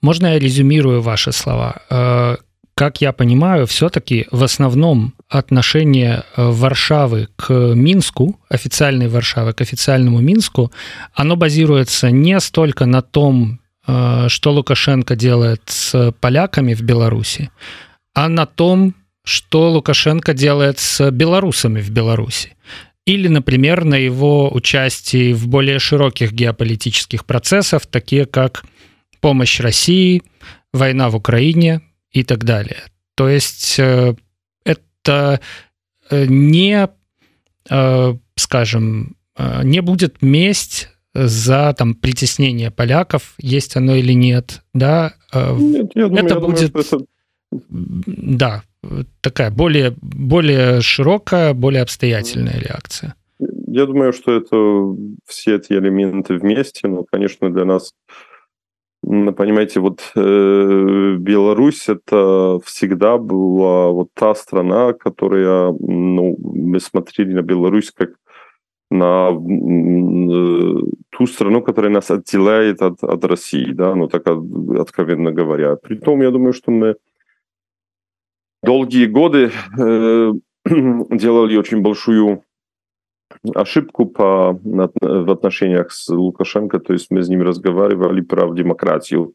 Можно 0.00 0.26
я 0.26 0.38
резюмирую 0.38 1.00
ваши 1.00 1.32
слова? 1.32 1.82
Э, 1.90 2.36
как 2.74 3.00
я 3.00 3.12
понимаю, 3.12 3.66
все-таки 3.66 4.26
в 4.30 4.42
основном 4.42 5.14
отношение 5.28 6.24
Варшавы 6.36 7.28
к 7.36 7.52
Минску, 7.74 8.38
официальной 8.48 9.08
Варшавы 9.08 9.52
к 9.52 9.60
официальному 9.60 10.20
Минску, 10.20 10.72
оно 11.14 11.36
базируется 11.36 12.10
не 12.10 12.40
столько 12.40 12.86
на 12.86 13.02
том, 13.02 13.60
что 13.84 14.52
Лукашенко 14.52 15.16
делает 15.16 15.62
с 15.66 16.12
поляками 16.20 16.74
в 16.74 16.82
Беларуси, 16.82 17.50
а 18.14 18.28
на 18.28 18.46
том, 18.46 18.94
что 19.24 19.70
Лукашенко 19.70 20.34
делает 20.34 20.78
с 20.78 21.10
белорусами 21.10 21.80
в 21.80 21.90
Беларуси. 21.90 22.56
Или, 23.04 23.28
например, 23.28 23.84
на 23.84 23.96
его 23.96 24.52
участии 24.52 25.32
в 25.32 25.48
более 25.48 25.78
широких 25.78 26.32
геополитических 26.32 27.24
процессах, 27.24 27.86
такие 27.86 28.26
как 28.26 28.64
помощь 29.20 29.60
России, 29.60 30.22
война 30.72 31.10
в 31.10 31.16
Украине 31.16 31.82
и 32.12 32.22
так 32.22 32.44
далее. 32.44 32.82
То 33.14 33.28
есть 33.28 33.78
э, 33.78 34.14
это 34.64 35.40
э, 36.10 36.26
не, 36.26 36.88
э, 37.70 38.14
скажем, 38.36 39.16
не 39.64 39.80
будет 39.80 40.20
месть 40.20 40.90
за 41.14 41.74
там 41.76 41.94
притеснение 41.94 42.70
поляков, 42.70 43.34
есть 43.38 43.76
оно 43.76 43.94
или 43.94 44.12
нет, 44.12 44.62
да? 44.74 45.14
Нет, 45.34 45.90
я 45.94 46.08
думаю, 46.08 46.24
это 46.24 46.34
я 46.34 46.40
будет, 46.40 46.72
думаю, 46.72 46.86
это... 46.86 47.06
да, 48.06 48.62
такая 49.20 49.50
более, 49.50 49.94
более 50.00 50.80
широкая, 50.80 51.54
более 51.54 51.82
обстоятельная 51.82 52.58
реакция? 52.58 53.14
Я 53.38 53.86
думаю, 53.86 54.12
что 54.12 54.32
это 54.32 54.96
все 55.26 55.56
эти 55.56 55.72
элементы 55.72 56.34
вместе, 56.34 56.88
но, 56.88 57.04
конечно, 57.10 57.50
для 57.50 57.64
нас, 57.64 57.94
понимаете, 59.02 59.80
вот 59.80 60.12
э, 60.14 61.16
Беларусь 61.18 61.88
это 61.88 62.58
всегда 62.64 63.18
была 63.18 63.90
вот 63.90 64.08
та 64.14 64.34
страна, 64.34 64.92
которая, 64.92 65.72
ну, 65.72 66.36
мы 66.38 66.80
смотрели 66.80 67.32
на 67.32 67.42
Беларусь 67.42 67.90
как 67.92 68.10
на 68.90 69.30
э, 69.30 70.80
ту 71.10 71.26
страну, 71.26 71.62
которая 71.62 71.90
нас 71.90 72.10
отделяет 72.10 72.82
от, 72.82 73.02
от 73.02 73.24
России, 73.24 73.72
да, 73.72 73.94
ну 73.94 74.06
так 74.06 74.26
откровенно 74.26 75.32
говоря. 75.32 75.76
Притом, 75.76 76.20
я 76.20 76.30
думаю, 76.30 76.52
что 76.52 76.70
мы 76.70 76.96
долгие 78.62 79.06
годы 79.06 79.50
э, 79.78 80.32
делали 80.64 81.56
очень 81.56 81.82
большую 81.82 82.44
ошибку 83.54 84.06
по, 84.06 84.58
в 85.00 85.30
отношениях 85.30 85.92
с 85.92 86.08
Лукашенко, 86.08 86.78
то 86.78 86.92
есть 86.92 87.10
мы 87.10 87.22
с 87.22 87.28
ним 87.28 87.42
разговаривали 87.42 88.20
про 88.20 88.52
демократию, 88.52 89.34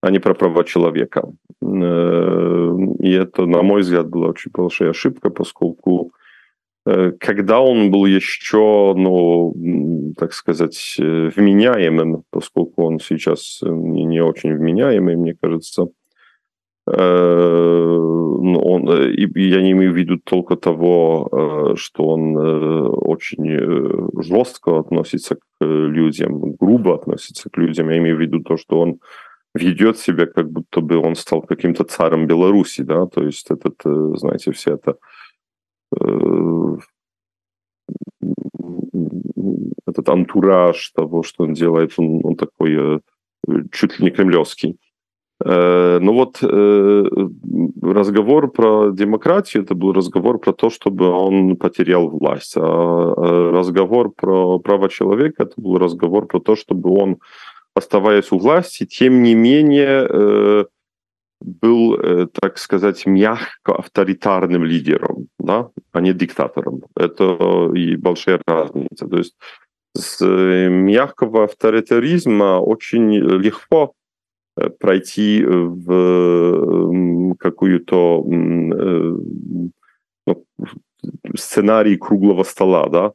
а 0.00 0.10
не 0.10 0.18
про 0.18 0.34
права 0.34 0.64
человека. 0.64 1.32
Э, 1.62 2.76
и 2.98 3.10
это, 3.12 3.46
на 3.46 3.62
мой 3.62 3.82
взгляд, 3.82 4.08
была 4.08 4.28
очень 4.28 4.50
большая 4.52 4.90
ошибка, 4.90 5.30
поскольку 5.30 6.12
э, 6.86 7.12
когда 7.20 7.60
он 7.60 7.90
был 7.90 8.06
еще, 8.06 8.94
ну, 8.96 9.54
так 10.18 10.32
сказать, 10.32 10.96
э, 10.98 11.30
вменяемым, 11.36 12.24
поскольку 12.30 12.84
он 12.84 12.98
сейчас 12.98 13.60
не, 13.62 14.20
очень 14.20 14.54
вменяемый, 14.56 15.16
мне 15.16 15.34
кажется, 15.40 15.86
он, 16.84 18.88
э, 18.88 19.14
я 19.36 19.62
не 19.62 19.72
имею 19.72 19.92
в 19.92 19.96
виду 19.96 20.18
только 20.18 20.56
того, 20.56 21.28
э, 21.30 21.76
что 21.76 22.08
он 22.08 22.36
очень 22.36 24.22
жестко 24.22 24.80
относится 24.80 25.36
к 25.36 25.40
людям, 25.60 26.56
грубо 26.60 26.94
относится 26.94 27.50
к 27.50 27.58
людям. 27.58 27.88
Я 27.88 27.98
имею 27.98 28.16
в 28.16 28.20
виду 28.20 28.42
то, 28.42 28.56
что 28.56 28.80
он 28.80 28.98
ведет 29.54 29.98
себя, 29.98 30.26
как 30.26 30.50
будто 30.50 30.80
бы 30.80 30.96
он 30.96 31.14
стал 31.14 31.42
каким-то 31.42 31.84
царем 31.84 32.26
Беларуси, 32.26 32.82
да, 32.82 33.06
то 33.06 33.22
есть 33.22 33.50
этот, 33.50 33.74
знаете, 34.18 34.52
все 34.52 34.74
это 34.74 34.96
этот 39.86 40.08
антураж 40.08 40.90
того, 40.94 41.22
что 41.22 41.44
он 41.44 41.52
делает, 41.52 41.92
он, 41.98 42.20
он 42.24 42.36
такой 42.36 43.00
чуть 43.72 43.98
ли 43.98 44.04
не 44.04 44.10
кремлевский. 44.10 44.78
Э, 45.44 45.98
ну 46.00 46.12
вот 46.12 46.38
э, 46.42 47.04
разговор 47.82 48.50
про 48.50 48.90
демократию, 48.90 49.64
это 49.64 49.74
был 49.74 49.92
разговор 49.92 50.38
про 50.38 50.52
то, 50.52 50.70
чтобы 50.70 51.08
он 51.08 51.56
потерял 51.56 52.08
власть. 52.08 52.54
А 52.56 53.50
разговор 53.52 54.12
про 54.12 54.58
право 54.58 54.88
человека, 54.88 55.44
это 55.44 55.54
был 55.56 55.78
разговор 55.78 56.26
про 56.26 56.40
то, 56.40 56.54
чтобы 56.54 56.90
он, 56.90 57.18
оставаясь 57.74 58.30
у 58.32 58.38
власти, 58.38 58.86
тем 58.86 59.22
не 59.22 59.34
менее 59.34 60.06
э, 60.08 60.64
был, 61.40 62.28
так 62.40 62.56
сказать, 62.56 63.04
мягко 63.04 63.74
авторитарным 63.74 64.62
лидером, 64.62 65.26
да, 65.40 65.70
а 65.90 66.00
не 66.00 66.12
диктатором. 66.12 66.82
Это 66.94 67.68
и 67.74 67.96
большая 67.96 68.40
разница. 68.46 69.08
То 69.08 69.16
есть 69.16 69.34
с 69.96 70.24
мягкого 70.24 71.44
авторитаризма 71.44 72.60
очень 72.60 73.12
легко 73.14 73.94
пройти 74.78 75.44
в 75.44 77.34
какую-то 77.38 78.24
э, 78.26 79.16
ну, 80.26 80.44
сценарий 81.36 81.96
круглого 81.96 82.42
стола, 82.42 82.88
да, 82.88 83.12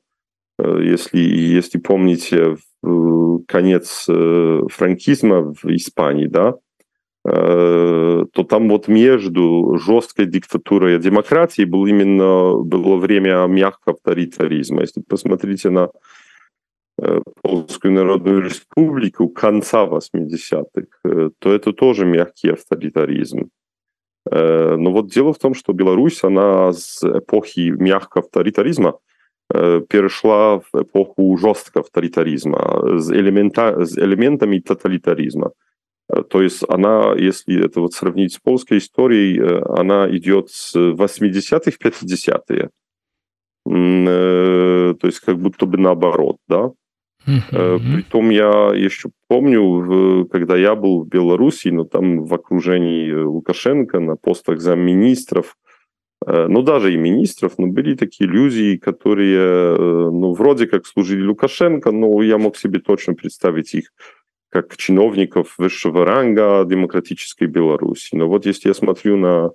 э, 0.59 0.79
если, 0.83 1.19
если 1.19 1.77
помните 1.77 2.57
конец 3.47 4.05
франкизма 4.05 5.53
в 5.53 5.65
Испании, 5.65 6.27
да, 6.27 6.55
то 7.23 8.43
там 8.47 8.69
вот 8.69 8.87
между 8.87 9.77
жесткой 9.77 10.27
диктатурой 10.27 10.95
и 10.95 10.99
демократией 10.99 11.65
был 11.65 11.87
именно 11.87 12.53
было 12.63 12.97
время 12.97 13.45
мягкого 13.47 13.95
авторитаризма. 13.95 14.81
Если 14.81 15.01
посмотрите 15.01 15.69
на 15.71 15.89
Польскую 17.41 17.93
Народную 17.93 18.41
Республику 18.41 19.29
конца 19.29 19.85
80-х, 19.85 21.29
то 21.39 21.53
это 21.53 21.71
тоже 21.73 22.05
мягкий 22.05 22.49
авторитаризм. 22.49 23.49
Но 24.29 24.91
вот 24.91 25.07
дело 25.07 25.31
в 25.31 25.37
том, 25.37 25.53
что 25.53 25.73
Беларусь, 25.73 26.23
она 26.23 26.73
с 26.73 27.03
эпохи 27.03 27.69
мягкого 27.69 28.23
авторитаризма 28.23 28.97
перешла 29.49 30.59
в 30.59 30.73
эпоху 30.73 31.37
жесткого 31.37 31.83
авторитаризма 31.85 32.99
с, 32.99 33.11
элемента, 33.11 33.85
с 33.85 33.97
элементами 33.97 34.59
тоталитаризма. 34.59 35.51
То 36.29 36.41
есть 36.41 36.63
она, 36.67 37.13
если 37.15 37.63
это 37.63 37.79
вот 37.79 37.93
сравнить 37.93 38.33
с 38.33 38.39
польской 38.39 38.79
историей, 38.79 39.39
она 39.79 40.09
идет 40.09 40.49
с 40.49 40.75
80-х 40.75 41.71
в 41.71 41.79
50-е. 41.79 42.69
То 43.65 45.07
есть 45.07 45.19
как 45.19 45.37
будто 45.37 45.65
бы 45.65 45.77
наоборот, 45.77 46.37
да. 46.47 46.71
Mm-hmm. 47.27 47.79
Притом 47.93 48.29
я 48.29 48.71
еще 48.73 49.09
помню, 49.27 50.25
когда 50.31 50.55
я 50.55 50.75
был 50.75 51.03
в 51.03 51.07
Беларуси, 51.09 51.67
но 51.67 51.83
там 51.83 52.23
в 52.23 52.33
окружении 52.33 53.11
Лукашенко 53.11 53.99
на 53.99 54.15
постах 54.15 54.61
замминистров, 54.61 55.57
ну 56.25 56.61
даже 56.61 56.93
и 56.93 56.97
министров, 56.97 57.57
но 57.57 57.67
были 57.67 57.95
такие 57.95 58.29
люди, 58.29 58.77
которые, 58.77 59.75
ну 59.77 60.33
вроде 60.33 60.67
как 60.67 60.85
служили 60.87 61.23
Лукашенко, 61.25 61.91
но 61.91 62.21
я 62.21 62.37
мог 62.37 62.57
себе 62.57 62.79
точно 62.79 63.13
представить 63.13 63.75
их 63.75 63.91
как 64.49 64.77
чиновников 64.77 65.55
высшего 65.57 66.05
ранга 66.05 66.63
демократической 66.65 67.47
Беларуси. 67.47 68.15
Но 68.15 68.27
вот 68.27 68.45
если 68.45 68.69
я 68.69 68.73
смотрю 68.73 69.17
на, 69.17 69.51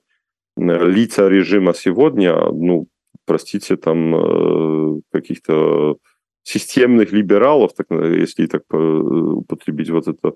на 0.56 0.84
лица 0.84 1.28
режима 1.28 1.72
сегодня, 1.74 2.34
ну, 2.52 2.86
простите, 3.26 3.76
там 3.76 5.00
каких-то 5.10 5.96
системных 6.42 7.12
либералов, 7.12 7.72
так, 7.74 7.86
если 7.90 8.46
так 8.46 8.62
употребить 8.72 9.90
вот 9.90 10.08
это 10.08 10.32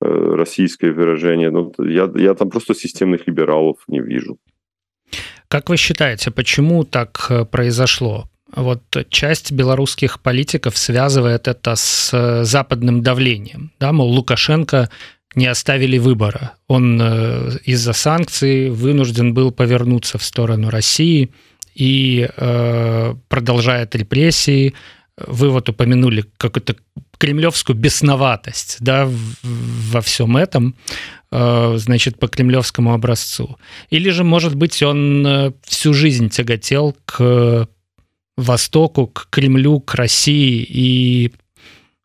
российское 0.00 0.92
выражение, 0.92 1.50
ну, 1.50 1.72
я, 1.78 2.10
я 2.14 2.34
там 2.34 2.50
просто 2.50 2.74
системных 2.74 3.26
либералов 3.26 3.76
не 3.88 4.00
вижу. 4.00 4.38
Как 5.48 5.68
вы 5.68 5.76
считаете, 5.76 6.30
почему 6.30 6.84
так 6.84 7.30
произошло? 7.50 8.28
Вот 8.54 8.82
часть 9.08 9.52
белорусских 9.52 10.20
политиков 10.20 10.76
связывает 10.76 11.48
это 11.48 11.74
с 11.76 12.42
западным 12.44 13.02
давлением. 13.02 13.70
Да, 13.80 13.92
мол, 13.92 14.10
Лукашенко 14.10 14.90
не 15.34 15.46
оставили 15.46 15.98
выбора. 15.98 16.52
Он 16.68 17.00
из-за 17.64 17.92
санкций 17.92 18.70
вынужден 18.70 19.32
был 19.32 19.52
повернуться 19.52 20.18
в 20.18 20.22
сторону 20.22 20.68
России 20.68 21.30
и 21.74 22.28
э, 22.36 23.14
продолжает 23.28 23.94
репрессии, 23.94 24.74
вы 25.18 25.50
вот 25.50 25.68
упомянули 25.68 26.24
какую-то 26.36 26.76
кремлевскую 27.18 27.76
бесноватость 27.76 28.78
да, 28.80 29.08
во 29.42 30.00
всем 30.00 30.36
этом, 30.36 30.74
э, 31.30 31.74
значит, 31.76 32.18
по 32.18 32.28
кремлевскому 32.28 32.94
образцу. 32.94 33.58
Или 33.90 34.10
же, 34.10 34.24
может 34.24 34.54
быть, 34.54 34.82
он 34.82 35.26
э, 35.26 35.52
всю 35.62 35.92
жизнь 35.94 36.30
тяготел 36.30 36.96
к 37.04 37.68
Востоку, 38.36 39.06
к 39.06 39.28
Кремлю, 39.30 39.80
к 39.80 39.94
России, 39.94 40.66
и 40.68 41.32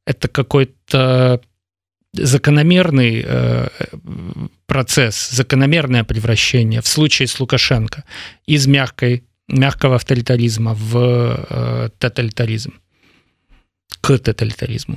это 0.05 0.27
какой-то 0.27 1.41
закономерный 2.13 3.23
э, 3.25 3.67
процесс, 4.65 5.29
закономерное 5.29 6.03
превращение 6.03 6.81
в 6.81 6.87
случае 6.87 7.27
с 7.27 7.39
Лукашенко 7.39 8.03
из 8.45 8.67
мягкой, 8.67 9.23
мягкого 9.47 9.95
авторитаризма 9.95 10.73
в 10.73 11.89
тоталитаризм 11.97 12.73
к 14.07 14.19
тоталитаризму? 14.19 14.95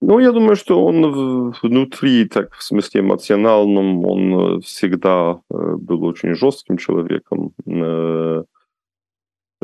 Ну, 0.00 0.18
я 0.20 0.32
думаю, 0.32 0.56
что 0.56 0.84
он 0.84 1.52
внутри, 1.62 2.24
так 2.24 2.54
в 2.54 2.62
смысле 2.62 3.02
эмоциональном, 3.02 4.04
он 4.04 4.60
всегда 4.62 5.40
э, 5.50 5.76
был 5.76 6.04
очень 6.04 6.34
жестким 6.34 6.78
человеком. 6.78 7.52
Э, 7.66 8.44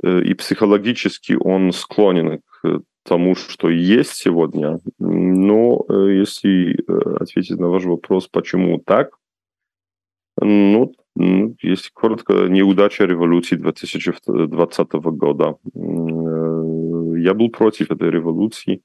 э, 0.03 0.21
и 0.23 0.35
психологически 0.35 1.39
он 1.41 1.73
склонен 1.73 2.41
к 2.45 2.83
тому, 3.03 3.35
что 3.35 3.71
есть 3.71 4.13
сегодня. 4.13 4.79
Но 4.99 5.87
если 5.89 6.77
ответить 7.21 7.59
на 7.59 7.69
ваш 7.69 7.85
вопрос, 7.85 8.29
почему 8.29 8.79
так, 8.79 9.17
ну, 10.39 10.93
если 11.63 11.91
коротко, 11.95 12.33
неудача 12.49 13.07
революции 13.07 13.57
2020 13.57 14.93
года 14.93 15.57
я 17.27 17.35
был 17.35 17.51
против 17.51 17.91
этой 17.91 18.11
революции. 18.11 18.83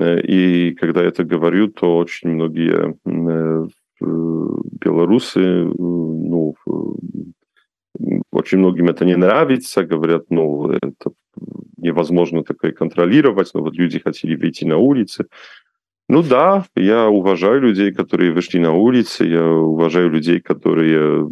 Э, 0.00 0.20
и 0.20 0.74
когда 0.74 1.02
я 1.02 1.08
это 1.08 1.24
говорю, 1.24 1.68
то 1.68 1.96
очень 1.98 2.30
многие 2.30 2.96
э, 3.04 3.66
белорусы, 4.80 5.40
э, 5.40 5.64
ну, 5.64 6.54
очень 8.32 8.58
многим 8.58 8.88
это 8.88 9.04
не 9.04 9.16
нравится, 9.16 9.84
говорят, 9.84 10.24
ну, 10.30 10.70
это 10.70 11.10
невозможно 11.76 12.42
такое 12.42 12.72
контролировать, 12.72 13.50
но 13.54 13.60
вот 13.60 13.74
люди 13.74 13.98
хотели 13.98 14.36
выйти 14.36 14.64
на 14.64 14.76
улицы. 14.78 15.26
Ну 16.08 16.22
да, 16.22 16.64
я 16.76 17.08
уважаю 17.08 17.60
людей, 17.60 17.92
которые 17.92 18.32
вышли 18.32 18.60
на 18.60 18.72
улицы, 18.72 19.24
я 19.24 19.46
уважаю 19.46 20.10
людей, 20.10 20.40
которые 20.40 21.28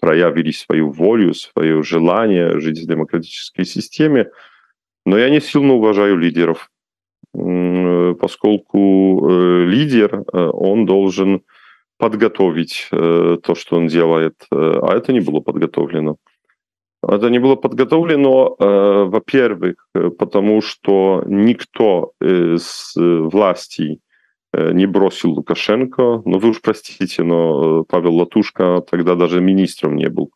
проявили 0.00 0.52
свою 0.52 0.90
волю, 0.90 1.34
свое 1.34 1.82
желание 1.82 2.58
жить 2.60 2.80
в 2.80 2.86
демократической 2.86 3.64
системе. 3.64 4.26
Но 5.04 5.18
я 5.18 5.30
не 5.30 5.40
сильно 5.40 5.74
уважаю 5.74 6.16
лидеров, 6.16 6.70
поскольку 8.20 9.28
э, 9.28 9.64
лидер, 9.64 10.22
э, 10.32 10.50
он 10.52 10.86
должен 10.86 11.42
подготовить 11.98 12.88
э, 12.92 13.38
то, 13.42 13.54
что 13.54 13.76
он 13.76 13.86
делает, 13.86 14.34
а 14.50 14.94
это 14.96 15.12
не 15.12 15.20
было 15.20 15.40
подготовлено. 15.40 16.16
Это 17.02 17.30
не 17.30 17.40
было 17.40 17.56
подготовлено, 17.56 18.54
во-первых, 18.58 19.88
потому 20.18 20.62
что 20.62 21.24
никто 21.26 22.12
из 22.20 22.92
властей 22.94 23.98
не 24.54 24.86
бросил 24.86 25.30
Лукашенко. 25.30 26.22
Ну, 26.24 26.38
вы 26.38 26.50
уж 26.50 26.60
простите, 26.60 27.24
но 27.24 27.82
Павел 27.88 28.14
Латушка 28.14 28.84
тогда 28.88 29.16
даже 29.16 29.40
министром 29.40 29.96
не 29.96 30.08
был. 30.08 30.30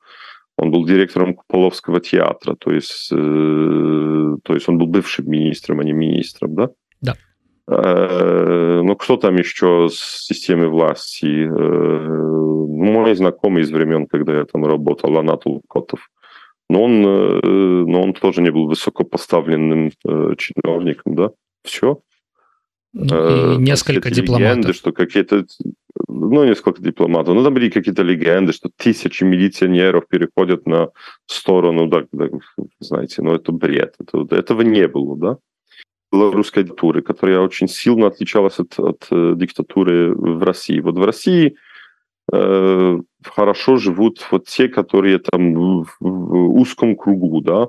Он 0.59 0.71
был 0.71 0.87
директором 0.87 1.35
Куполовского 1.35 2.01
театра, 2.01 2.55
то 2.55 2.73
есть, 2.73 3.11
э, 3.13 4.37
то 4.43 4.55
есть 4.55 4.69
он 4.69 4.79
был 4.79 4.87
бывшим 4.87 5.31
министром, 5.31 5.81
а 5.81 5.85
не 5.85 5.93
министром, 5.93 6.55
да? 6.55 6.71
Да. 7.03 7.15
Э, 7.69 8.81
ну, 8.83 8.97
кто 8.97 9.17
там 9.17 9.37
еще 9.37 9.89
с 9.91 10.27
системой 10.27 10.69
власти? 10.69 11.47
Э, 11.47 12.27
мой 12.69 13.15
знакомый 13.15 13.63
из 13.63 13.71
времен, 13.71 14.07
когда 14.07 14.39
я 14.39 14.45
там 14.45 14.65
работал, 14.65 15.19
Анатол 15.19 15.63
Котов. 15.69 16.09
Но 16.69 16.83
он, 16.83 17.07
э, 17.07 17.41
но 17.87 18.03
он 18.03 18.13
тоже 18.15 18.41
не 18.41 18.51
был 18.51 18.67
высокопоставленным 18.67 19.93
э, 20.05 20.35
чиновником, 20.39 21.15
да? 21.15 21.31
Все. 21.65 22.01
Ну, 22.99 23.57
и 23.57 23.59
несколько 23.59 24.11
дипломатов. 24.11 24.57
Легенды, 24.57 24.73
что 24.73 24.93
какие-то 24.93 25.45
ну, 26.09 26.45
несколько 26.45 26.81
дипломатов. 26.81 27.35
Ну, 27.35 27.45
там 27.45 27.53
были 27.53 27.69
какие-то 27.69 28.03
легенды, 28.03 28.55
что 28.55 28.71
тысячи 28.75 29.23
милиционеров 29.23 30.09
переходят 30.09 30.67
на 30.67 30.89
сторону, 31.27 31.89
да, 31.89 32.05
да, 32.13 32.29
знаете, 32.81 33.23
ну, 33.23 33.35
это 33.35 33.53
бред. 33.53 33.95
Это, 34.01 34.35
этого 34.35 34.63
не 34.63 34.89
было, 34.89 35.17
да? 35.17 35.37
Белорусской 36.11 36.63
диктатуры, 36.63 37.03
которая 37.03 37.41
очень 37.41 37.69
сильно 37.69 38.07
отличалась 38.07 38.59
от, 38.59 38.79
от 38.79 39.07
э, 39.11 39.35
диктатуры 39.37 40.15
в 40.15 40.43
России. 40.43 40.81
Вот 40.81 40.97
в 40.97 41.05
России 41.05 41.57
э, 42.33 42.99
хорошо 43.25 43.77
живут 43.77 44.27
вот 44.31 44.47
те, 44.47 44.69
которые 44.69 45.19
там 45.19 45.83
в, 45.83 45.97
в 46.01 46.61
узком 46.61 46.97
кругу, 46.97 47.43
да, 47.43 47.65
э, 47.65 47.69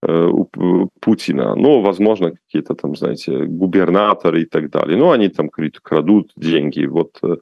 Путина. 0.00 1.54
Ну, 1.56 1.80
возможно, 1.80 2.30
какие-то 2.30 2.74
там, 2.74 2.94
знаете, 2.94 3.44
губернаторы 3.46 4.42
и 4.42 4.46
так 4.46 4.70
далее. 4.70 4.96
Ну, 4.96 5.10
они 5.10 5.28
там 5.28 5.50
крадут 5.50 6.32
деньги. 6.36 6.86
Вот 6.86 7.18
э, 7.22 7.36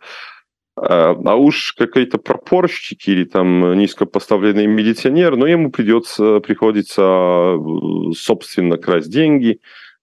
а, 0.77 1.17
а 1.25 1.37
уж 1.37 1.73
какой-то 1.73 2.19
пропорщик 2.19 3.09
или 3.09 3.25
там 3.25 3.79
низкопоставленный 3.79 4.67
милиционер, 4.67 5.37
но 5.37 5.47
ему 5.47 5.71
придется, 5.71 6.41
приходится 6.41 7.03
э, 7.03 8.13
собственно 8.15 8.77
красть 8.77 9.11
деньги, 9.11 9.61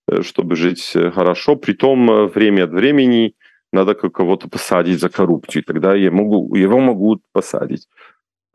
э, 0.07 0.23
чтобы 0.23 0.55
жить 0.55 0.95
хорошо. 1.13 1.55
Притом 1.55 2.09
э, 2.09 2.25
время 2.25 2.63
от 2.63 2.71
времени 2.71 3.35
надо 3.71 3.93
кого-то 3.93 4.49
посадить 4.49 4.99
за 4.99 5.09
коррупцию, 5.09 5.63
тогда 5.63 5.95
могу, 6.09 6.55
его 6.55 6.79
могут 6.79 7.21
посадить. 7.31 7.87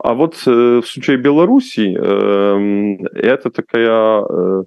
А 0.01 0.13
вот 0.13 0.35
в 0.45 0.83
случае 0.83 1.17
Беларуси 1.17 1.93
эм, 1.93 3.05
это 3.13 3.49
такая 3.51 4.65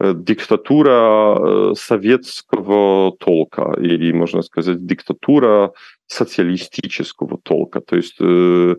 диктатура 0.00 1.74
советского 1.74 3.12
толка, 3.18 3.74
или, 3.78 4.12
можно 4.12 4.40
сказать, 4.42 4.86
диктатура 4.86 5.72
социалистического 6.06 7.38
толка. 7.38 7.80
То 7.80 7.96
есть 7.96 8.16
э, 8.20 8.76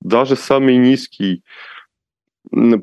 даже 0.00 0.36
самый 0.36 0.76
низкий 0.76 1.42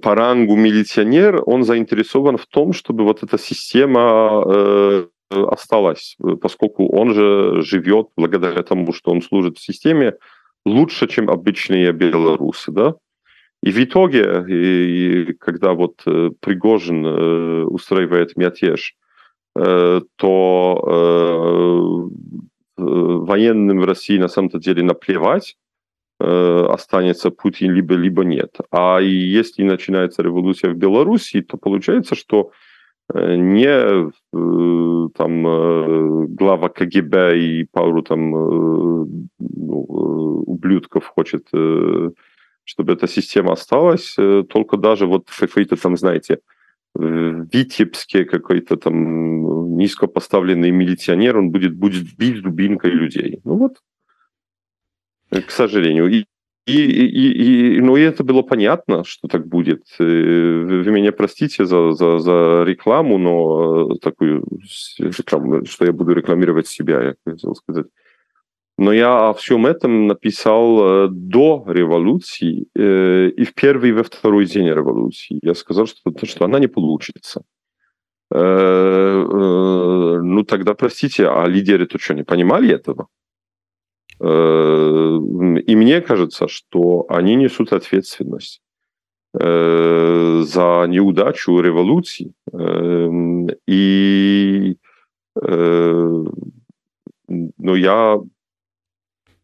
по 0.01 0.15
рангу 0.15 0.55
милиционер, 0.55 1.43
он 1.45 1.63
заинтересован 1.63 2.37
в 2.37 2.45
том, 2.45 2.73
чтобы 2.73 3.03
вот 3.03 3.23
эта 3.23 3.37
система 3.37 4.43
э, 4.45 5.07
осталась, 5.29 6.15
поскольку 6.41 6.87
он 6.87 7.13
же 7.13 7.61
живет 7.61 8.07
благодаря 8.15 8.63
тому, 8.63 8.93
что 8.93 9.11
он 9.11 9.21
служит 9.21 9.57
в 9.57 9.63
системе 9.63 10.13
лучше, 10.65 11.07
чем 11.07 11.29
обычные 11.29 11.91
белорусы, 11.91 12.71
да? 12.71 12.95
И 13.61 13.71
в 13.71 13.83
итоге, 13.83 14.45
и, 14.47 15.31
и 15.31 15.33
когда 15.33 15.73
вот 15.73 16.01
э, 16.05 16.29
Пригожин 16.39 17.05
э, 17.05 17.63
устраивает 17.63 18.37
мятеж, 18.37 18.95
э, 19.55 20.01
то 20.15 20.81
э, 20.87 22.19
военным 22.77 23.81
в 23.81 23.85
России 23.85 24.17
на 24.17 24.29
самом-то 24.29 24.59
деле 24.59 24.83
наплевать, 24.83 25.57
э, 26.21 26.65
останется 26.69 27.31
Путин 27.31 27.73
либо 27.73 27.95
либо 27.95 28.23
нет. 28.23 28.55
А 28.71 28.99
если 29.01 29.63
начинается 29.63 30.23
революция 30.23 30.71
в 30.71 30.77
Беларуси, 30.77 31.41
то 31.41 31.57
получается, 31.57 32.15
что 32.15 32.51
э, 33.13 33.35
не 33.35 33.67
э, 33.67 35.09
там 35.15 35.47
э, 35.47 36.25
глава 36.27 36.69
КГБ 36.69 37.39
и 37.39 37.63
пару 37.65 38.01
там 38.03 38.29
ну, 38.31 39.81
ублюдков 40.47 41.05
хочет 41.05 41.47
чтобы 42.65 42.93
эта 42.93 43.07
система 43.07 43.53
осталась, 43.53 44.15
только 44.49 44.77
даже 44.77 45.07
вот 45.07 45.27
какой-то 45.27 45.75
там, 45.75 45.97
знаете, 45.97 46.37
в 46.93 47.47
Витебске 47.51 48.25
какой-то 48.25 48.77
там 48.77 49.75
низко 49.75 50.05
поставленный 50.05 50.69
милиционер, 50.69 51.37
он 51.37 51.49
будет, 51.49 51.73
будет 51.73 52.15
бить 52.15 52.43
дубинкой 52.43 52.91
людей. 52.91 53.41
Ну 53.43 53.55
вот, 53.55 53.81
к 55.31 55.49
сожалению. 55.49 56.07
И, 56.07 56.25
и, 56.75 57.05
и, 57.05 57.77
и, 57.77 57.81
ну, 57.81 57.97
и 57.97 58.01
это 58.01 58.23
было 58.23 58.41
понятно, 58.41 59.03
что 59.03 59.27
так 59.27 59.47
будет. 59.47 59.83
Э, 59.99 60.03
вы 60.03 60.91
меня 60.91 61.11
простите 61.11 61.65
за, 61.65 61.91
за, 61.91 62.19
за 62.19 62.63
рекламу, 62.65 63.17
но 63.17 63.95
такую, 63.97 64.45
что 64.65 65.85
я 65.85 65.91
буду 65.91 66.13
рекламировать 66.13 66.67
себя, 66.67 67.01
я 67.01 67.15
хотел 67.25 67.55
сказать. 67.55 67.87
Но 68.79 68.93
я 68.93 69.29
о 69.29 69.33
всем 69.33 69.65
этом 69.65 70.07
написал 70.07 70.79
э, 70.79 71.07
до 71.11 71.65
революции 71.67 72.67
э, 72.75 73.27
и 73.27 73.43
в 73.43 73.53
первый 73.53 73.89
и 73.89 73.93
во 73.93 74.03
второй 74.03 74.45
день 74.45 74.67
революции. 74.67 75.37
Я 75.41 75.53
сказал, 75.53 75.85
что, 75.85 76.13
что 76.23 76.45
она 76.45 76.59
не 76.59 76.67
получится. 76.67 77.41
Э, 78.33 79.25
ну 80.23 80.43
тогда, 80.43 80.75
простите, 80.75 81.27
а 81.27 81.45
лидеры-то 81.45 81.99
что, 81.99 82.13
не 82.13 82.23
понимали 82.23 82.73
этого? 82.73 83.07
И 84.21 85.75
мне 85.75 86.01
кажется, 86.01 86.47
что 86.47 87.05
они 87.07 87.35
несут 87.35 87.71
ответственность 87.73 88.61
за 89.33 90.85
неудачу 90.87 91.61
революции. 91.61 92.33
И 93.67 94.75
но 97.57 97.75
я 97.75 98.19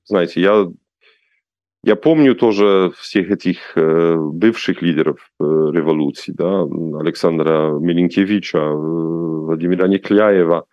знаете, 0.05 0.41
я, 0.41 0.67
я 1.83 1.95
помню 1.95 2.35
тоже 2.35 2.91
всех 2.97 3.31
этих 3.31 3.75
э, 3.75 4.15
бывших 4.15 4.81
лидеров 4.81 5.31
э, 5.39 5.43
революции, 5.43 6.31
да, 6.31 6.61
Александра 6.99 7.71
Милинкевича, 7.71 8.59
э, 8.59 8.73
Владимира 8.73 9.87
Некляева. 9.87 10.65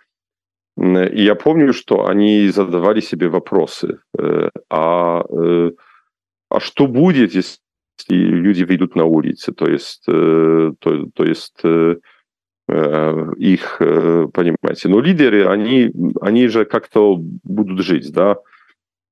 И 0.78 1.22
я 1.22 1.34
помню, 1.34 1.72
что 1.72 2.06
они 2.06 2.48
задавали 2.48 3.00
себе 3.00 3.28
вопросы, 3.28 3.98
э, 4.18 4.48
а, 4.70 5.22
э, 5.30 5.70
а 6.48 6.60
что 6.60 6.86
будет, 6.86 7.34
если 7.34 7.58
люди 8.08 8.64
выйдут 8.64 8.96
на 8.96 9.04
улицы, 9.04 9.52
то 9.52 9.66
есть, 9.66 10.04
э, 10.08 10.72
то, 10.78 11.06
то 11.14 11.24
есть 11.24 11.62
их, 13.38 13.76
понимаете, 13.78 14.88
но 14.88 15.00
лидеры, 15.00 15.46
они, 15.46 15.90
они 16.22 16.48
же 16.48 16.64
как-то 16.64 17.18
будут 17.42 17.84
жить, 17.84 18.10
да, 18.12 18.36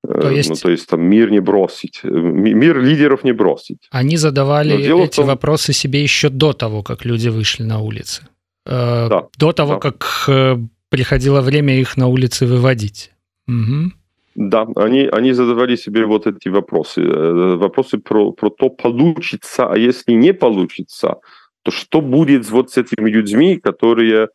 то 0.03 0.31
есть... 0.31 0.49
Ну, 0.49 0.57
то 0.57 0.71
есть 0.71 0.89
там 0.89 1.03
мир 1.03 1.31
не 1.31 1.41
бросить, 1.41 2.01
мир 2.05 2.81
лидеров 2.81 3.23
не 3.23 3.33
бросить. 3.33 3.89
Они 3.91 4.17
задавали 4.17 5.05
эти 5.05 5.17
том... 5.17 5.27
вопросы 5.27 5.75
себе 5.75 6.03
еще 6.03 6.31
до 6.31 6.53
того, 6.53 6.83
как 6.83 7.05
люди 7.05 7.29
вышли 7.29 7.65
на 7.65 7.81
улицы. 7.81 8.23
Да, 8.65 9.27
до 9.37 9.53
того, 9.53 9.75
да. 9.75 9.81
как 9.81 10.71
приходило 10.91 11.41
время 11.41 11.81
их 11.81 11.97
на 11.97 12.09
улицы 12.09 12.47
выводить. 12.47 13.13
Угу. 13.49 13.93
Да, 14.35 14.67
они, 14.77 15.09
они 15.13 15.33
задавали 15.33 15.77
себе 15.77 16.05
вот 16.05 16.27
эти 16.27 16.49
вопросы. 16.49 17.03
Вопросы 17.03 17.99
про, 17.99 18.33
про 18.33 18.51
то, 18.51 18.71
получится, 18.71 19.67
а 19.67 19.77
если 19.77 20.13
не 20.13 20.33
получится, 20.33 21.17
то 21.63 21.71
что 21.71 22.01
будет 22.01 22.51
вот 22.51 22.71
с 22.71 22.79
этими 22.79 23.11
людьми, 23.11 23.57
которые 23.57 24.29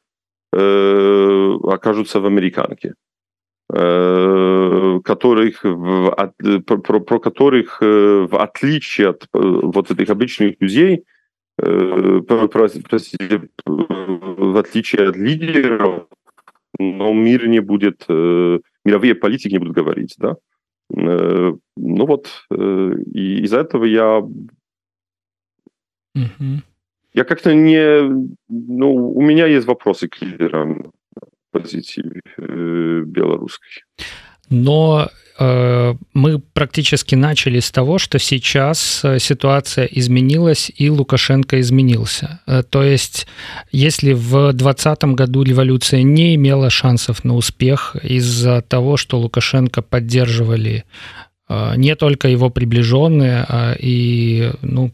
э, 0.54 1.58
окажутся 1.64 2.20
в 2.20 2.26
американке? 2.26 2.94
Э, 3.74 5.00
которых 5.04 5.64
в, 5.64 6.16
про, 6.68 7.00
про 7.00 7.20
которых 7.20 7.80
э, 7.82 8.28
в 8.30 8.36
отличие 8.40 9.10
от 9.10 9.24
э, 9.24 9.28
вот 9.34 9.90
этих 9.90 10.10
обычных 10.12 10.56
людей, 10.60 11.04
простите, 11.58 13.50
в 13.66 14.58
отличие 14.58 15.10
от 15.10 15.16
лидеров, 15.16 16.06
но 16.80 17.14
мир 17.14 17.48
не 17.48 17.60
будет, 17.60 18.06
мировые 18.08 19.16
политики 19.16 19.54
не 19.54 19.60
будут 19.60 19.76
говорить, 19.76 20.16
да. 20.18 20.36
Ну 20.90 21.60
вот, 22.06 22.30
и 22.52 23.42
из-за 23.44 23.60
этого 23.62 23.86
я 23.86 24.20
угу. 26.16 26.62
я 27.14 27.24
как-то 27.24 27.54
не, 27.54 28.02
ну, 28.50 28.94
у 28.94 29.22
меня 29.22 29.48
есть 29.48 29.68
вопросы 29.68 30.08
к 30.08 30.22
лидерам 30.22 30.92
позиции 31.52 32.22
э, 32.38 33.02
белорусской. 33.06 33.84
Но 34.50 35.08
э, 35.08 35.25
мы 35.38 36.40
практически 36.40 37.16
начали 37.16 37.60
с 37.60 37.70
того, 37.70 37.98
что 37.98 38.20
сейчас 38.20 39.02
э, 39.04 39.20
ситуация 39.20 39.86
изменилась 39.86 40.72
и 40.74 40.90
Лукашенко 40.90 41.60
изменился. 41.60 42.40
Э, 42.48 42.64
то 42.64 42.84
есть, 42.84 43.28
если 43.72 44.14
в 44.14 44.54
2020 44.54 45.04
году 45.16 45.44
революция 45.44 46.04
не 46.04 46.36
имела 46.36 46.70
шансов 46.70 47.26
на 47.26 47.36
успех 47.36 47.98
из-за 48.02 48.62
того, 48.62 48.96
что 48.96 49.20
Лукашенко 49.20 49.82
поддерживали 49.82 50.86
э, 51.50 51.74
не 51.76 51.96
только 51.96 52.30
его 52.30 52.50
приближенные, 52.50 53.46
а 53.48 53.76
и 53.78 54.52
ну, 54.62 54.94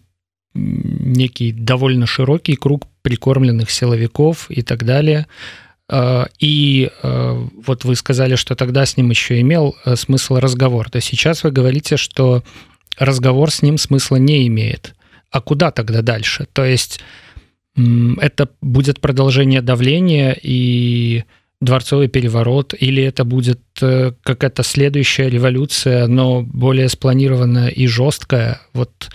некий 0.55 1.51
довольно 1.51 2.07
широкий 2.07 2.55
круг 2.55 2.87
прикормленных 3.03 3.69
силовиков 3.69 4.49
и 4.49 4.63
так 4.63 4.85
далее– 4.85 5.27
Э, 5.37 5.70
и 6.39 6.89
э, 7.03 7.47
вот 7.65 7.83
вы 7.83 7.95
сказали, 7.95 8.35
что 8.35 8.55
тогда 8.55 8.85
с 8.85 8.95
ним 8.95 9.09
еще 9.09 9.41
имел 9.41 9.75
э, 9.83 9.97
смысл 9.97 10.37
разговор. 10.37 10.89
То 10.89 11.01
сейчас 11.01 11.43
вы 11.43 11.51
говорите, 11.51 11.97
что 11.97 12.43
разговор 12.97 13.51
с 13.51 13.61
ним 13.61 13.77
смысла 13.77 14.15
не 14.15 14.47
имеет. 14.47 14.95
А 15.31 15.41
куда 15.41 15.71
тогда 15.71 16.01
дальше? 16.01 16.47
То 16.53 16.63
есть 16.63 17.01
это 17.75 18.49
будет 18.61 19.01
продолжение 19.01 19.61
давления 19.61 20.37
и 20.41 21.23
дворцовый 21.61 22.07
переворот, 22.07 22.73
или 22.77 23.03
это 23.03 23.23
будет 23.23 23.61
какая-то 23.79 24.63
следующая 24.63 25.29
революция, 25.29 26.07
но 26.07 26.41
более 26.41 26.89
спланированная 26.89 27.69
и 27.69 27.87
жесткая? 27.87 28.59
Вот 28.73 29.09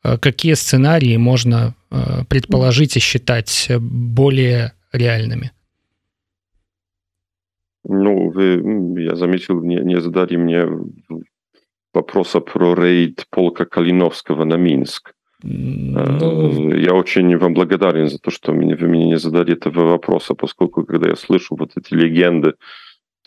какие 0.00 0.54
сценарии 0.54 1.18
можно 1.18 1.74
предположить 2.28 2.96
и 2.96 3.00
считать 3.00 3.70
более 3.78 4.72
реальными? 4.92 5.52
Ну, 7.88 8.30
вы, 8.30 9.02
я 9.02 9.16
заметил, 9.16 9.62
не, 9.62 9.76
не 9.76 10.00
задали 10.00 10.36
мне 10.36 10.66
вопроса 11.94 12.40
про 12.40 12.74
рейд 12.74 13.24
полка 13.30 13.64
Калиновского 13.64 14.44
на 14.44 14.56
Минск. 14.56 15.14
Ну... 15.42 16.74
Я 16.74 16.94
очень 16.94 17.36
вам 17.38 17.54
благодарен 17.54 18.08
за 18.08 18.18
то, 18.18 18.30
что 18.30 18.52
вы 18.52 18.58
мне 18.58 19.06
не 19.06 19.18
задали 19.18 19.54
этого 19.54 19.86
вопроса, 19.86 20.34
поскольку 20.34 20.84
когда 20.84 21.08
я 21.08 21.16
слышу 21.16 21.56
вот 21.58 21.72
эти 21.76 21.94
легенды 21.94 22.54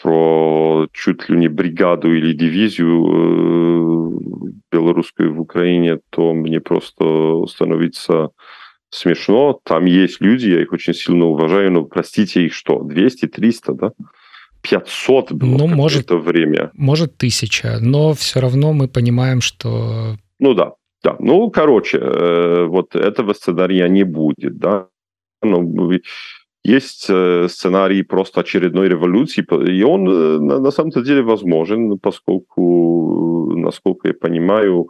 про 0.02 0.88
чуть 0.94 1.30
ли 1.30 1.38
не 1.38 1.48
бригаду 1.48 2.14
или 2.14 2.34
дивизию 2.34 3.08
э, 3.08 4.52
белорусскую 4.72 5.34
в 5.34 5.42
Украине, 5.42 6.00
то 6.10 6.34
мне 6.34 6.60
просто 6.60 7.46
становится 7.48 8.30
смешно. 8.90 9.60
Там 9.64 9.86
есть 9.86 10.22
люди, 10.22 10.50
я 10.50 10.62
их 10.62 10.74
очень 10.74 10.94
сильно 10.94 11.26
уважаю, 11.26 11.72
но 11.72 11.86
простите 11.86 12.46
их 12.46 12.54
что, 12.54 12.84
200, 12.84 13.28
300, 13.28 13.74
да? 13.74 13.92
500 14.62 15.32
было 15.34 15.58
ну, 15.58 15.68
может, 15.68 16.06
это 16.06 16.18
время. 16.18 16.72
Может, 16.74 17.18
тысяча, 17.18 17.78
но 17.80 18.14
все 18.14 18.40
равно 18.40 18.74
мы 18.74 18.88
понимаем, 18.88 19.42
что... 19.42 20.18
Ну 20.40 20.54
да, 20.54 20.74
да. 21.04 21.16
Ну, 21.20 21.50
короче, 21.50 21.98
э, 21.98 22.66
вот 22.66 22.96
этого 22.96 23.34
сценария 23.34 23.88
не 23.90 24.04
будет, 24.04 24.58
да. 24.58 24.88
Ну, 25.42 25.92
есть 26.64 27.10
сценарий 27.50 28.04
просто 28.04 28.42
очередной 28.42 28.88
революции, 28.88 29.44
и 29.68 29.82
он 29.82 30.04
на 30.46 30.72
самом-то 30.72 31.02
деле 31.02 31.24
возможен, 31.24 31.98
поскольку, 31.98 33.54
насколько 33.56 34.10
я 34.10 34.14
понимаю, 34.14 34.90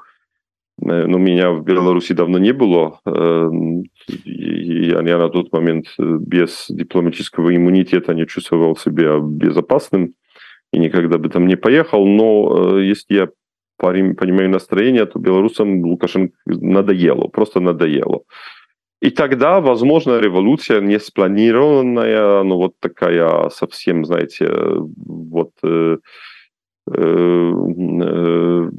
ну, 0.81 1.17
меня 1.17 1.51
в 1.51 1.63
Беларуси 1.63 2.13
давно 2.13 2.39
не 2.39 2.53
было. 2.53 2.99
Я, 3.05 5.01
я 5.01 5.17
на 5.17 5.29
тот 5.29 5.51
момент 5.53 5.85
без 5.97 6.65
дипломатического 6.69 7.55
иммунитета 7.55 8.13
не 8.13 8.25
чувствовал 8.25 8.75
себя 8.75 9.19
безопасным 9.19 10.15
и 10.73 10.79
никогда 10.79 11.17
бы 11.17 11.29
там 11.29 11.47
не 11.47 11.55
поехал. 11.55 12.05
Но 12.05 12.79
если 12.79 13.13
я 13.13 13.29
понимаю 13.77 14.49
настроение, 14.49 15.05
то 15.05 15.19
белорусам 15.19 15.83
Лукашенко 15.83 16.33
надоело, 16.45 17.27
просто 17.27 17.59
надоело. 17.59 18.21
И 19.01 19.09
тогда, 19.09 19.59
возможно, 19.61 20.19
революция 20.19 20.79
не 20.79 20.99
спланированная, 20.99 22.43
но 22.43 22.57
вот 22.57 22.73
такая 22.79 23.49
совсем, 23.49 24.05
знаете, 24.05 24.47
вот 24.47 25.51
э, 25.63 25.97
э, 26.87 27.53
э, 28.03 28.69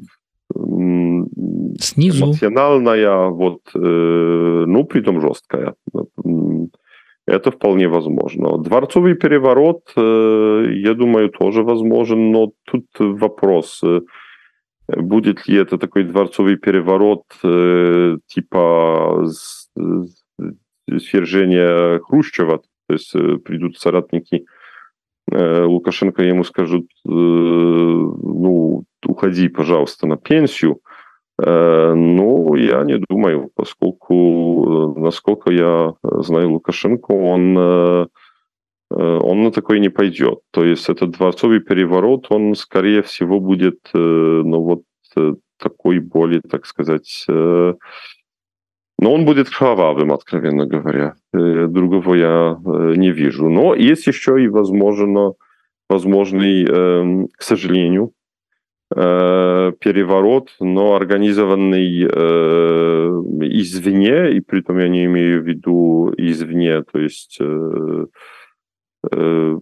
снизу 1.79 2.25
эмоциональная, 2.25 3.29
вот, 3.29 3.61
э, 3.75 4.65
ну, 4.67 4.85
притом 4.85 5.21
жесткая. 5.21 5.75
Это 7.27 7.51
вполне 7.51 7.89
возможно. 7.89 8.59
Дворцовый 8.59 9.15
переворот, 9.15 9.83
э, 9.97 10.67
я 10.75 10.95
думаю, 10.95 11.31
тоже 11.31 11.63
возможен, 11.63 12.33
но 12.33 12.53
тут 12.65 12.87
вопрос– 12.99 13.83
Будет 14.89 15.47
ли 15.49 15.57
это 15.57 15.79
такой 15.79 16.05
дворцовый 16.05 16.57
переворот 16.57 17.23
э, 17.45 18.17
типа 18.27 19.25
свержения 20.99 22.01
Хрущева, 22.01 22.59
то 22.59 22.93
есть 22.93 23.15
э, 23.15 23.39
придут 23.39 23.79
соратники 23.79 24.35
э, 24.35 24.62
Лукашенко 25.65 26.23
ему 26.23 26.45
скажут, 26.45 26.87
э, 27.07 27.09
ну, 27.09 28.85
уходи, 29.07 29.49
пожалуйста, 29.49 30.07
на 30.07 30.17
пенсию. 30.17 30.81
Э, 31.43 31.95
ну, 31.95 32.55
я 32.55 32.85
не 32.85 32.99
думаю, 33.09 33.51
поскольку, 33.55 34.95
э, 34.97 35.01
насколько 35.01 35.51
я 35.53 35.95
знаю 36.03 36.53
Лукашенко, 36.53 37.13
он 37.13 37.57
э, 37.59 38.07
Э, 38.93 39.19
он 39.23 39.43
на 39.43 39.51
такой 39.51 39.81
не 39.81 39.89
пойдет. 39.89 40.41
То 40.51 40.65
есть 40.65 40.89
этот 40.89 41.13
дворцовый 41.13 41.61
переворот, 41.61 42.27
он, 42.31 42.55
скорее 42.55 43.03
всего, 43.03 43.41
будет, 43.41 43.79
э, 43.95 43.99
ну, 43.99 44.63
вот 44.63 44.83
э, 45.17 45.35
такой 45.59 45.99
более, 46.01 46.41
так 46.41 46.67
сказать, 46.67 47.25
но 49.03 49.13
он 49.13 49.25
будет 49.25 49.51
кровавым, 49.51 50.13
откровенно 50.13 50.67
говоря. 50.67 51.15
Другого 51.33 52.15
я 52.15 52.59
не 52.97 53.11
вижу. 53.11 53.49
Но 53.49 53.75
есть 53.75 54.07
еще 54.07 54.43
и, 54.43 54.49
возможно, 54.49 55.35
возможный, 55.89 56.65
эм, 56.65 57.29
к 57.37 57.43
сожалению, 57.43 58.13
переворот, 58.95 60.51
но 60.61 60.95
организованный 60.95 62.05
извне, 63.63 64.33
и 64.33 64.41
при 64.41 64.61
том 64.61 64.79
я 64.79 64.89
не 64.89 65.07
имею 65.07 65.41
в 65.43 65.47
виду 65.47 66.13
извне, 66.19 66.83
то 66.83 66.99
есть 66.99 67.41
Э, 69.11 69.59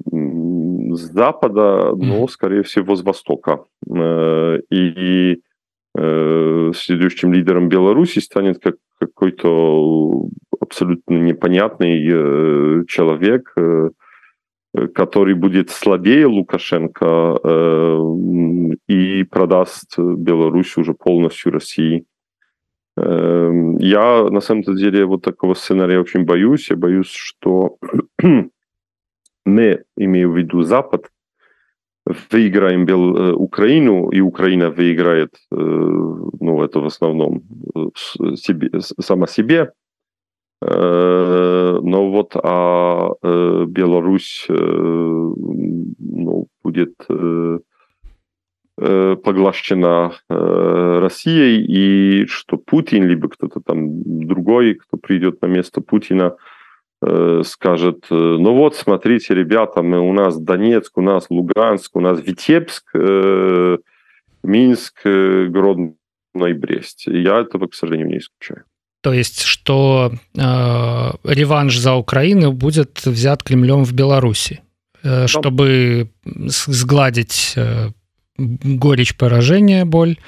с 0.92 1.00
запада, 1.12 1.94
но, 1.96 2.29
скорее 2.29 2.62
всего, 2.62 2.94
с 2.94 3.03
востока. 3.03 3.64
Э, 3.88 4.59
и 4.70 5.40
э, 5.96 6.72
следующим 6.74 7.33
лидером 7.33 7.68
Беларуси 7.68 8.18
станет 8.18 8.59
как 8.59 8.76
какой-то 9.01 10.29
абсолютно 10.61 11.15
непонятный 11.15 12.87
человек, 12.87 13.55
который 14.95 15.35
будет 15.35 15.71
слабее 15.71 16.27
Лукашенко 16.27 17.39
и 18.87 19.25
продаст 19.25 19.99
Беларусь 19.99 20.77
уже 20.77 20.95
полностью 20.95 21.53
России. 21.53 22.05
Я 22.97 24.29
на 24.31 24.41
самом 24.41 24.63
деле 24.63 25.07
вот 25.07 25.23
такого 25.23 25.55
сценария 25.55 26.01
очень 26.01 26.25
боюсь. 26.25 26.71
Я 26.71 26.77
боюсь, 26.77 27.11
что 27.11 27.79
мы, 29.45 29.85
имею 29.97 30.31
в 30.31 30.37
виду 30.37 30.63
Запад, 30.63 31.09
выиграем 32.31 32.85
Бел... 32.85 33.16
Э, 33.16 33.33
Украину, 33.33 34.11
и 34.11 34.20
Украина 34.20 34.70
выиграет, 34.70 35.35
э, 35.53 35.57
ну, 35.57 36.62
это 36.62 36.81
в 36.81 36.87
основном 36.87 37.42
э, 37.75 38.37
себе, 38.37 38.81
сама 38.81 39.27
себе, 39.27 39.73
но 40.62 42.11
вот 42.11 42.37
а 42.37 43.12
Беларусь 43.66 44.44
ну, 44.49 46.49
будет 46.62 46.94
поглощена 48.77 50.12
Россией, 50.29 51.64
и 51.64 52.27
что 52.27 52.59
Путин, 52.59 53.09
либо 53.09 53.31
кто-то 53.31 53.61
там 53.61 54.03
другой, 54.27 54.75
кто 54.75 54.99
придет 54.99 55.40
на 55.40 55.46
место 55.46 55.81
Путина, 55.81 56.37
скажет, 57.45 58.05
э, 58.11 58.15
ну 58.15 58.55
вот, 58.55 58.77
смотрите, 58.77 59.35
ребята, 59.35 59.83
мы, 59.83 60.01
у 60.01 60.13
нас 60.13 60.39
Донецк, 60.39 60.99
у 60.99 61.01
нас 61.01 61.27
Луганск, 61.31 61.97
у 61.97 62.01
нас 62.01 62.21
Витебск, 62.21 62.91
э, 62.95 63.79
Минск, 64.43 65.01
э, 65.05 65.47
Гродно 65.47 65.95
и 66.35 66.53
Брест. 66.53 67.03
Я 67.07 67.41
этого, 67.41 67.69
к 67.69 67.75
сожалению, 67.75 68.09
не 68.09 68.19
исключаю. 68.19 68.65
То 69.03 69.15
есть, 69.15 69.43
что 69.43 70.13
э, 70.13 70.41
реванш 71.25 71.79
за 71.79 71.95
Украину 71.95 72.53
будет 72.53 73.07
взят 73.07 73.43
Кремлем 73.43 73.85
в 73.85 73.95
Беларуси, 73.95 74.61
э, 75.03 75.27
чтобы 75.27 76.11
сгладить 76.25 77.55
э, 77.57 77.89
горечь 78.37 79.17
поражения, 79.17 79.87
боль, 79.87 80.19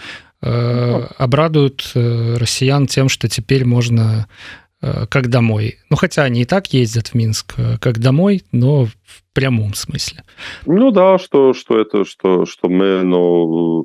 э, 0.40 1.06
обрадуют 1.18 1.92
э, 1.94 2.36
россиян 2.38 2.86
тем, 2.86 3.10
что 3.10 3.28
теперь 3.28 3.66
можно 3.66 4.26
Э, 4.26 4.71
как 4.82 5.28
домой. 5.28 5.78
Ну, 5.90 5.96
хотя 5.96 6.24
они 6.24 6.42
и 6.42 6.44
так 6.44 6.72
ездят 6.72 7.08
в 7.08 7.14
Минск 7.14 7.54
э, 7.56 7.78
как 7.78 7.98
домой, 7.98 8.42
но 8.52 8.86
в 8.86 9.22
прямом 9.32 9.74
смысле. 9.74 10.24
Ну 10.66 10.90
да, 10.90 11.18
что, 11.18 11.54
что 11.54 11.80
это, 11.80 12.04
что, 12.04 12.44
что 12.46 12.68
мы, 12.68 13.02
но 13.02 13.84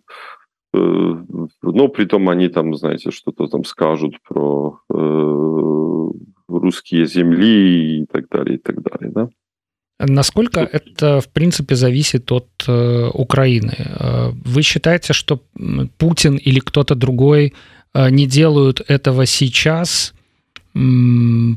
э, 0.73 0.77
ну, 1.61 1.87
притом 1.89 2.29
они 2.29 2.49
там, 2.49 2.75
знаете, 2.75 3.11
что-то 3.11 3.47
там 3.47 3.63
скажут 3.63 4.15
про 4.27 4.79
э, 4.91 6.07
русские 6.47 7.05
земли 7.05 8.01
и 8.01 8.05
так 8.05 8.27
далее, 8.29 8.55
и 8.55 8.59
так 8.59 8.81
далее, 8.81 9.11
да? 9.13 9.29
Насколько 9.99 10.59
это, 10.61 11.21
в 11.21 11.29
принципе, 11.29 11.75
зависит 11.75 12.31
от 12.31 12.47
э, 12.67 13.09
Украины? 13.13 14.33
Вы 14.45 14.61
считаете, 14.61 15.13
что 15.13 15.41
Путин 15.97 16.37
или 16.37 16.59
кто-то 16.59 16.93
другой 16.95 17.53
э, 17.93 18.09
не 18.09 18.27
делают 18.27 18.81
этого 18.87 19.25
сейчас 19.25 20.13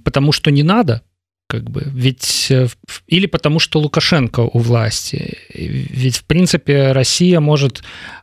потому 0.04 0.33
что 0.33 0.50
не 0.50 0.62
надо, 0.62 1.02
как 1.46 1.68
бы, 1.68 1.83
ведь 1.87 2.46
э, 2.50 2.68
или 3.06 3.26
потому 3.26 3.59
что 3.59 3.80
Лукашенко 3.80 4.40
у 4.40 4.59
власти, 4.59 5.37
ведь 5.52 6.18
в 6.18 6.24
принципе 6.24 6.92
Россия 6.92 7.40
может 7.40 7.83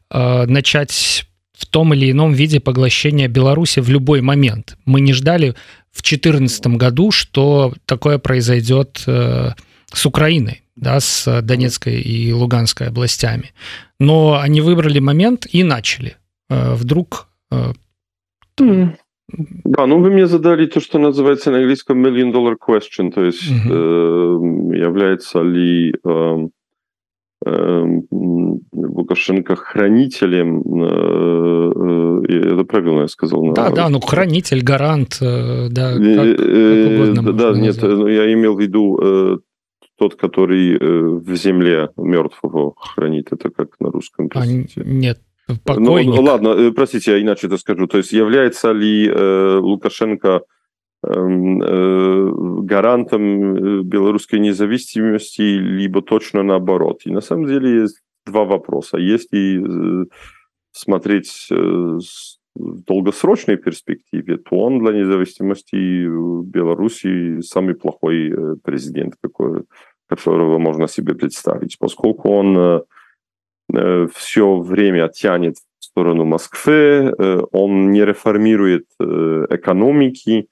э, 0.10 0.46
начать 0.46 1.28
в 1.54 1.66
том 1.66 1.94
или 1.94 2.12
ином 2.12 2.34
виде 2.34 2.60
поглощения 2.60 3.28
Беларуси 3.28 3.80
в 3.80 3.90
любой 3.90 4.22
момент. 4.22 4.78
Мы 4.86 5.02
не 5.02 5.14
ждали 5.14 5.56
в 5.92 6.02
2014 6.02 6.68
году, 6.78 7.12
что 7.12 7.74
такое 7.86 8.20
произойдет 8.20 9.04
э, 9.08 9.52
с 9.92 10.06
Украиной, 10.06 10.62
да, 10.76 11.00
с 11.00 11.42
Донецкой 11.42 12.00
и 12.00 12.32
Луганской 12.32 12.88
областями. 12.88 13.54
Но 14.00 14.40
они 14.40 14.62
выбрали 14.62 15.00
момент 15.00 15.48
и 15.52 15.64
начали. 15.64 16.18
Э, 16.50 16.76
вдруг 16.76 17.28
э. 17.52 17.74
Да, 19.30 19.86
ну 19.86 20.00
вы 20.00 20.10
мне 20.10 20.26
задали 20.28 20.68
то, 20.68 20.80
что 20.80 21.00
называется 21.00 21.52
на 21.52 21.58
английском 21.58 22.06
million 22.06 22.32
dollar 22.32 22.56
question, 22.56 23.12
то 23.12 23.24
есть 23.26 23.44
uh-huh. 23.44 24.74
э, 24.74 24.78
является 24.78 25.42
ли 25.42 25.94
э, 25.94 26.48
э, 27.46 27.86
Лукашенко 28.72 29.56
хранителем, 29.58 30.62
э, 30.82 32.24
э, 32.30 32.54
это 32.54 32.64
правильно 32.64 33.02
я 33.02 33.08
сказал? 33.08 33.54
Да, 33.54 33.70
на... 33.70 33.76
да, 33.76 33.90
ну 33.90 34.00
хранитель, 34.00 34.64
гарант, 34.64 35.18
э, 35.22 35.68
да, 35.70 35.94
как, 35.94 36.38
как 36.38 36.48
угодно. 36.94 37.34
Да, 37.34 37.52
нет, 37.52 37.78
ну, 37.82 38.08
я 38.08 38.32
имел 38.32 38.56
в 38.56 38.62
виду 38.62 38.98
э, 39.02 39.38
тот, 39.98 40.16
который 40.16 40.78
э, 40.78 40.78
в 40.80 41.36
земле 41.36 41.90
мертвого 41.98 42.74
хранит, 42.78 43.32
это 43.32 43.50
как 43.50 43.80
на 43.80 43.92
русском. 43.92 44.30
А, 44.34 44.46
нет, 44.46 45.20
Покойник. 45.64 46.16
Ну, 46.16 46.22
ладно, 46.22 46.50
э, 46.50 46.72
простите, 46.72 47.12
я 47.12 47.22
иначе 47.22 47.48
это 47.48 47.58
скажу. 47.58 47.88
То 47.88 47.98
есть 47.98 48.12
является 48.12 48.74
ли 48.74 49.08
э, 49.08 49.58
Лукашенко 49.58 50.42
эм, 51.04 51.62
э, 51.62 52.32
гарантом 52.64 53.56
э, 53.56 53.82
белорусской 53.84 54.40
независимости, 54.40 55.42
либо 55.42 56.02
точно 56.02 56.44
наоборот? 56.44 57.02
И 57.06 57.12
на 57.12 57.22
самом 57.22 57.46
деле 57.46 57.82
есть 57.82 58.02
два 58.26 58.44
вопроса. 58.44 58.98
Если 58.98 59.64
смотреть 60.72 61.48
в 61.50 62.84
долгосрочной 62.84 63.58
перспективе, 63.58 64.38
то 64.38 64.58
он 64.58 64.80
для 64.80 64.92
независимости 64.92 66.08
Беларуси 66.44 67.40
самый 67.42 67.76
плохой 67.76 68.34
президент, 68.64 69.16
какой, 69.22 69.64
которого 70.08 70.58
можно 70.58 70.88
себе 70.88 71.16
представить, 71.16 71.78
поскольку 71.80 72.30
он 72.32 72.84
все 73.70 74.60
время 74.60 75.10
тянет 75.10 75.58
в 75.80 75.86
сторону 75.86 76.26
Москвы, 76.26 77.14
он 77.52 77.92
не 77.92 78.06
реформирует 78.06 78.86
экономики, 79.00 80.48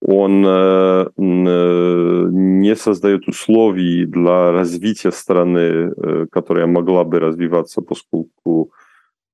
он 0.00 0.44
э, 0.46 1.06
э, 1.16 2.26
не 2.30 2.76
создает 2.76 3.26
условий 3.26 4.06
для 4.06 4.52
развития 4.52 5.10
страны, 5.10 5.58
э, 5.58 6.26
которая 6.30 6.66
могла 6.66 7.04
бы 7.04 7.18
развиваться, 7.18 7.82
поскольку 7.82 8.70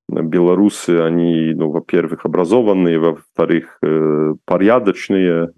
белорусы, 0.09 1.01
они, 1.01 1.53
ну, 1.55 1.71
во-первых, 1.71 2.25
образованные, 2.25 2.99
во-вторых, 2.99 3.81
порядочные. 4.45 5.51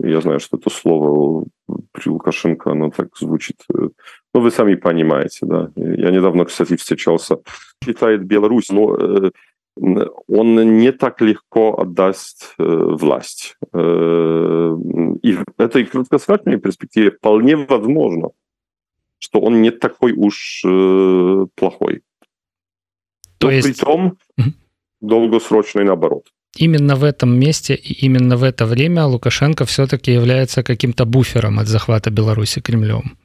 Я 0.00 0.20
знаю, 0.20 0.40
что 0.40 0.56
это 0.56 0.70
слово 0.70 1.44
при 1.92 2.08
Лукашенко, 2.08 2.72
оно 2.72 2.90
так 2.90 3.16
звучит. 3.16 3.62
Ну, 3.68 4.40
вы 4.40 4.50
сами 4.50 4.74
понимаете, 4.74 5.46
да. 5.46 5.70
Я 5.76 6.10
недавно, 6.10 6.44
кстати, 6.44 6.76
встречался. 6.76 7.38
Считает 7.82 8.24
Беларусь, 8.24 8.70
но 8.70 9.30
он 9.76 10.78
не 10.78 10.92
так 10.92 11.20
легко 11.20 11.80
отдаст 11.80 12.54
э, 12.58 12.64
власть. 12.64 13.56
Э, 13.72 14.76
и 15.22 15.32
в 15.32 15.44
этой 15.58 15.84
краткосрочной 15.84 16.58
перспективе 16.58 17.10
вполне 17.10 17.56
возможно, 17.56 18.30
что 19.18 19.40
он 19.40 19.62
не 19.62 19.70
такой 19.70 20.12
уж 20.12 20.62
э, 20.64 21.46
плохой. 21.56 22.02
То 23.38 23.48
Но 23.48 23.52
есть... 23.52 23.66
при 23.66 23.84
том 23.84 24.18
долгосрочный 25.00 25.84
наоборот. 25.84 26.28
Именно 26.56 26.94
в 26.94 27.02
этом 27.02 27.36
месте 27.38 27.74
и 27.74 28.04
именно 28.04 28.36
в 28.36 28.44
это 28.44 28.64
время 28.64 29.06
Лукашенко 29.06 29.64
все-таки 29.64 30.12
является 30.12 30.62
каким-то 30.62 31.04
буфером 31.04 31.58
от 31.58 31.66
захвата 31.66 32.10
Беларуси 32.10 32.60
Кремлем. 32.60 33.16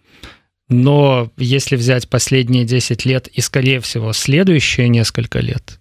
Но 0.67 1.31
если 1.37 1.75
взять 1.75 2.09
последние 2.09 2.65
10 2.65 3.05
лет 3.05 3.27
и, 3.27 3.41
скорее 3.41 3.79
всего, 3.79 4.13
следующие 4.13 4.87
несколько 4.87 5.39
лет, 5.39 5.79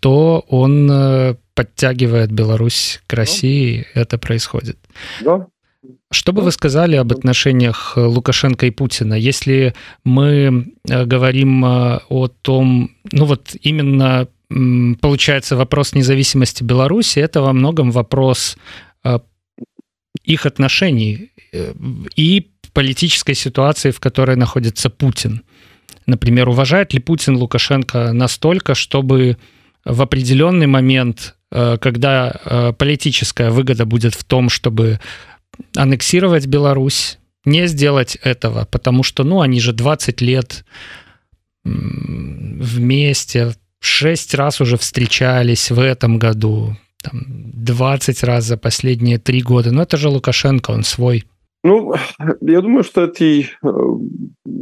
то 0.00 0.44
он 0.48 0.90
э, 0.90 1.36
подтягивает 1.54 2.32
Беларусь 2.32 3.00
к 3.06 3.12
России, 3.14 3.86
да. 3.94 4.00
это 4.00 4.18
происходит. 4.18 4.78
Да. 5.20 5.46
Что 6.10 6.32
бы 6.32 6.42
вы 6.42 6.50
сказали 6.52 6.96
об 6.96 7.12
отношениях 7.12 7.94
Лукашенко 7.96 8.66
и 8.66 8.70
Путина, 8.70 9.14
если 9.14 9.74
мы 10.04 10.72
э, 10.88 11.04
говорим 11.04 11.64
э, 11.64 12.00
о 12.08 12.28
том, 12.28 12.90
ну 13.12 13.24
вот 13.24 13.54
именно 13.62 14.26
получается 15.00 15.56
вопрос 15.56 15.94
независимости 15.94 16.62
Беларуси, 16.62 17.18
это 17.20 17.42
во 17.42 17.52
многом 17.52 17.90
вопрос 17.90 18.56
их 20.24 20.46
отношений 20.46 21.32
и 22.16 22.50
политической 22.72 23.34
ситуации, 23.34 23.90
в 23.90 24.00
которой 24.00 24.36
находится 24.36 24.90
Путин. 24.90 25.42
Например, 26.06 26.48
уважает 26.48 26.94
ли 26.94 27.00
Путин 27.00 27.36
Лукашенко 27.36 28.12
настолько, 28.12 28.74
чтобы 28.74 29.36
в 29.84 30.02
определенный 30.02 30.66
момент, 30.66 31.36
э, 31.50 31.76
когда 31.80 32.32
э, 32.32 32.72
политическая 32.72 33.50
выгода 33.50 33.84
будет 33.84 34.14
в 34.14 34.24
том, 34.24 34.48
чтобы 34.48 35.00
аннексировать 35.76 36.46
Беларусь, 36.46 37.18
не 37.44 37.66
сделать 37.66 38.16
этого, 38.22 38.64
потому 38.64 39.02
что, 39.02 39.24
ну, 39.24 39.40
они 39.40 39.60
же 39.60 39.72
20 39.72 40.20
лет 40.20 40.64
вместе, 41.64 43.52
6 43.82 44.34
раз 44.34 44.60
уже 44.60 44.76
встречались 44.76 45.70
в 45.70 45.80
этом 45.80 46.18
году, 46.18 46.76
там, 47.02 47.22
20 47.26 48.22
раз 48.22 48.44
за 48.44 48.56
последние 48.56 49.18
три 49.18 49.42
года. 49.42 49.72
Но 49.72 49.82
это 49.82 49.96
же 49.96 50.08
Лукашенко, 50.08 50.70
он 50.70 50.84
свой. 50.84 51.24
Ну, 51.64 51.92
я 52.40 52.60
думаю, 52.60 52.84
что 52.84 53.04
эти, 53.04 53.48
э, 53.62 53.68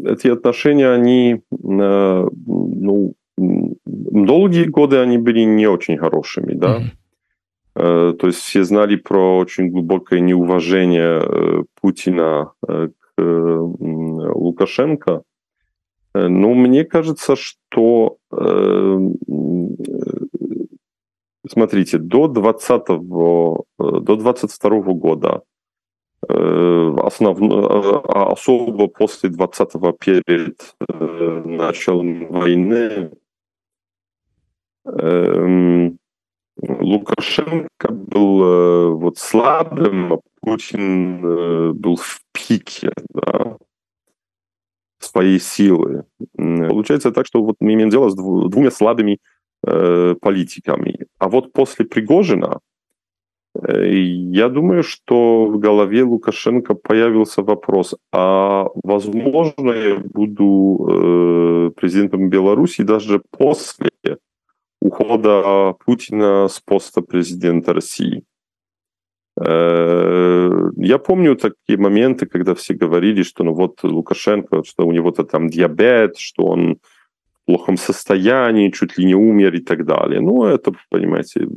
эти 0.06 0.28
отношения, 0.28 0.90
они, 0.90 1.42
ну, 1.50 3.14
долгие 3.36 4.64
годы 4.64 4.98
они 4.98 5.18
были 5.18 5.40
не 5.40 5.66
очень 5.66 5.98
хорошими, 5.98 6.54
да. 6.54 6.78
Mm-hmm. 6.78 8.16
То 8.16 8.26
есть 8.26 8.40
все 8.40 8.64
знали 8.64 8.96
про 8.96 9.38
очень 9.38 9.70
глубокое 9.70 10.20
неуважение 10.20 11.22
э, 11.22 11.62
Путина 11.80 12.52
э, 12.66 12.88
к 12.88 13.22
Лукашенко. 13.22 15.22
Но 16.14 16.54
мне 16.54 16.84
кажется, 16.84 17.36
что 17.36 17.59
смотрите, 21.48 21.98
до 21.98 22.28
20 22.28 22.86
до 22.86 23.64
22 23.78 24.70
года 24.94 25.42
основ... 26.28 27.38
А 28.08 28.32
особо 28.32 28.88
после 28.88 29.30
20-го 29.30 29.92
перед 29.92 30.76
началом 31.46 32.26
войны 32.28 33.10
Эм, 34.86 35.98
Лукашенко 36.56 37.90
был 37.90 38.44
э, 38.44 38.88
вот 38.94 39.18
слабым, 39.18 40.14
а 40.14 40.18
Путин 40.40 41.24
э, 41.24 41.72
был 41.72 41.96
в 41.96 42.20
пике 42.32 42.92
да, 43.10 43.56
своей 45.10 45.40
силы. 45.40 46.04
Получается 46.36 47.10
так, 47.10 47.26
что 47.26 47.42
вот 47.42 47.56
мы 47.60 47.74
имеем 47.74 47.90
дело 47.90 48.10
с 48.10 48.14
двумя 48.14 48.70
слабыми 48.70 49.18
э, 49.66 50.14
политиками. 50.20 51.06
А 51.18 51.28
вот 51.28 51.52
после 51.52 51.84
Пригожина, 51.84 52.60
э, 53.54 53.92
я 53.92 54.48
думаю, 54.48 54.82
что 54.82 55.46
в 55.46 55.58
голове 55.58 56.04
Лукашенко 56.04 56.74
появился 56.74 57.42
вопрос, 57.42 57.94
а 58.12 58.66
возможно 58.84 59.72
я 59.72 59.98
буду 59.98 60.88
э, 60.88 61.70
президентом 61.76 62.30
Беларуси 62.30 62.82
даже 62.82 63.20
после 63.30 63.90
ухода 64.80 65.74
Путина 65.84 66.48
с 66.48 66.60
поста 66.60 67.02
президента 67.02 67.72
России. 67.72 68.22
Э, 69.42 70.70
я 70.76 70.98
помню 70.98 71.36
такие 71.36 71.78
моменты, 71.78 72.26
когда 72.26 72.54
все 72.54 72.74
говорили, 72.74 73.22
что 73.22 73.44
ну 73.44 73.54
вот 73.54 73.82
Лукашенко, 73.82 74.62
что 74.64 74.86
у 74.86 74.92
него-то 74.92 75.24
там 75.24 75.48
диабет, 75.48 76.18
что 76.18 76.44
он 76.44 76.76
в 77.32 77.46
плохом 77.46 77.76
состоянии, 77.76 78.70
чуть 78.70 78.98
ли 78.98 79.04
не 79.04 79.14
умер 79.14 79.54
и 79.54 79.60
так 79.60 79.86
далее. 79.86 80.20
Ну, 80.20 80.44
это, 80.44 80.72
понимаете, 80.90 81.48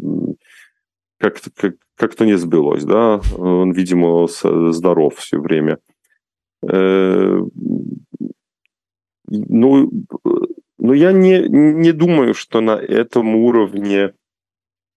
как-то 1.19 1.51
как, 1.55 1.75
как 1.95 2.19
не 2.21 2.37
сбылось, 2.37 2.85
да. 2.85 3.21
Он, 3.37 3.71
видимо, 3.71 4.27
здоров 4.27 5.17
все 5.17 5.39
время. 5.39 5.77
Э, 6.67 7.41
ну, 9.27 9.89
но 10.77 10.93
я 10.93 11.11
не, 11.11 11.47
не 11.49 11.91
думаю, 11.91 12.33
что 12.33 12.61
на 12.61 12.77
этом 12.77 13.35
уровне 13.35 14.13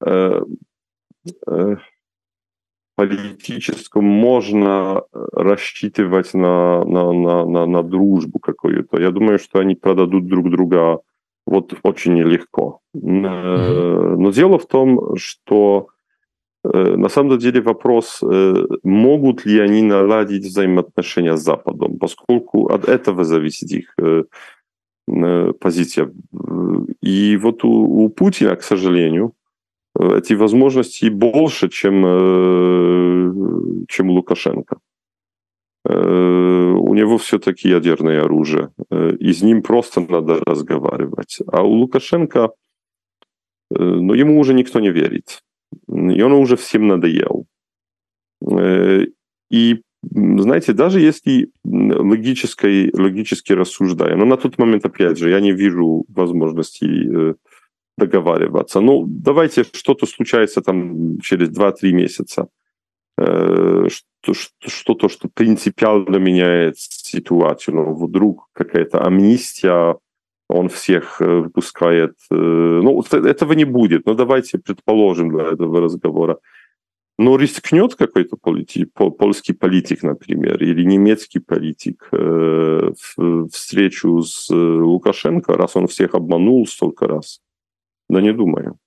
э, 0.04 0.40
э, 1.46 1.76
политическом 2.96 4.04
можно 4.04 5.02
рассчитывать 5.32 6.34
на, 6.34 6.84
на, 6.84 7.12
на, 7.12 7.44
на, 7.44 7.66
на 7.66 7.82
дружбу 7.82 8.38
какую-то. 8.38 9.00
Я 9.00 9.10
думаю, 9.10 9.38
что 9.38 9.58
они 9.60 9.74
продадут 9.74 10.26
друг 10.26 10.50
друга 10.50 11.00
вот 11.46 11.74
очень 11.82 12.14
нелегко. 12.14 12.80
Mm-hmm. 12.96 14.16
Но 14.16 14.32
дело 14.32 14.58
в 14.58 14.66
том, 14.66 15.16
что 15.16 15.88
э, 16.64 16.96
на 16.96 17.08
самом 17.08 17.38
деле 17.38 17.60
вопрос, 17.60 18.20
э, 18.22 18.66
могут 18.82 19.46
ли 19.46 19.60
они 19.60 19.82
наладить 19.82 20.44
взаимоотношения 20.44 21.36
с 21.36 21.44
Западом, 21.44 21.98
поскольку 21.98 22.66
от 22.66 22.88
этого 22.88 23.24
зависит 23.24 23.70
их 23.70 23.94
Э, 25.08 25.52
позиция. 25.60 26.10
И 27.00 27.36
вот 27.36 27.64
у, 27.64 27.70
у 28.04 28.08
Путина, 28.08 28.56
к 28.56 28.62
сожалению, 28.62 29.34
эти 29.98 30.34
возможности 30.34 31.08
больше, 31.08 31.68
чем, 31.68 32.04
э, 32.06 33.86
чем 33.88 34.10
Лукашенко. 34.10 34.78
Э, 35.84 36.72
у 36.78 36.94
него 36.94 37.16
все-таки 37.18 37.68
ядерное 37.68 38.22
оружие, 38.22 38.70
и 38.90 39.32
с 39.32 39.42
ним 39.42 39.62
просто 39.62 40.00
надо 40.00 40.40
разговаривать. 40.44 41.38
А 41.46 41.62
у 41.62 41.72
Лукашенко, 41.72 42.50
ну, 43.70 44.14
ему 44.14 44.38
уже 44.38 44.54
никто 44.54 44.80
не 44.80 44.90
верит. 44.90 45.42
И 45.88 46.22
он 46.22 46.32
уже 46.32 46.56
всем 46.56 46.86
надоел. 46.88 47.46
И 49.50 49.80
знаете, 50.12 50.72
даже 50.72 51.00
если 51.00 51.50
логически, 51.64 52.90
логически 52.96 53.52
рассуждая, 53.52 54.16
но 54.16 54.24
на 54.24 54.36
тот 54.36 54.58
момент, 54.58 54.84
опять 54.84 55.18
же, 55.18 55.30
я 55.30 55.40
не 55.40 55.52
вижу 55.52 56.04
возможности 56.08 56.84
э, 56.84 57.34
договариваться. 57.98 58.80
Ну, 58.80 59.04
давайте 59.06 59.64
что-то 59.64 60.06
случается 60.06 60.60
там 60.60 61.18
через 61.20 61.50
2-3 61.50 61.92
месяца. 61.92 62.48
Э, 63.18 63.86
что-то, 64.66 65.08
что 65.08 65.28
принципиально 65.32 66.16
меняет 66.16 66.78
ситуацию. 66.78 67.76
Ну, 67.76 67.94
вдруг 67.94 68.48
какая-то 68.52 69.04
амнистия 69.04 69.96
он 70.48 70.68
всех 70.68 71.20
выпускает. 71.20 72.14
Ну, 72.30 73.02
этого 73.12 73.52
не 73.54 73.64
будет, 73.64 74.06
но 74.06 74.14
давайте 74.14 74.58
предположим 74.58 75.30
для 75.30 75.44
этого 75.52 75.80
разговора. 75.80 76.38
Но 77.18 77.36
рискнет 77.36 77.94
какой-то 77.94 78.36
полити, 78.36 78.84
польский 78.84 79.54
политик, 79.54 80.02
например, 80.02 80.62
или 80.62 80.84
немецкий 80.84 81.38
политик 81.38 82.08
э, 82.12 82.92
встречу 83.50 84.20
с 84.22 84.50
Лукашенко, 84.50 85.56
раз 85.56 85.76
он 85.76 85.86
всех 85.86 86.14
обманул 86.14 86.66
столько 86.66 87.06
раз? 87.06 87.40
Да 88.08 88.20
не 88.20 88.32
думаю. 88.32 88.78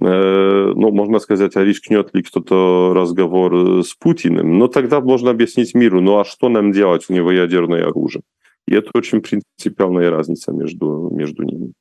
Э, 0.00 0.72
ну, 0.74 0.90
можно 0.90 1.18
сказать, 1.20 1.56
а 1.56 1.64
рискнет 1.64 2.14
ли 2.14 2.22
кто-то 2.22 2.92
разговор 2.94 3.54
э, 3.54 3.82
с 3.82 3.94
Путиным? 3.94 4.58
Но 4.58 4.68
тогда 4.68 5.00
можно 5.00 5.30
объяснить 5.30 5.74
миру, 5.74 6.00
ну 6.00 6.18
а 6.18 6.24
что 6.24 6.48
нам 6.48 6.72
делать, 6.72 7.06
у 7.08 7.14
него 7.14 7.30
ядерное 7.32 7.86
оружие? 7.86 8.22
И 8.66 8.74
это 8.74 8.90
очень 8.94 9.20
принципиальная 9.20 10.10
разница 10.10 10.52
между, 10.52 11.10
между 11.12 11.42
ними. 11.42 11.72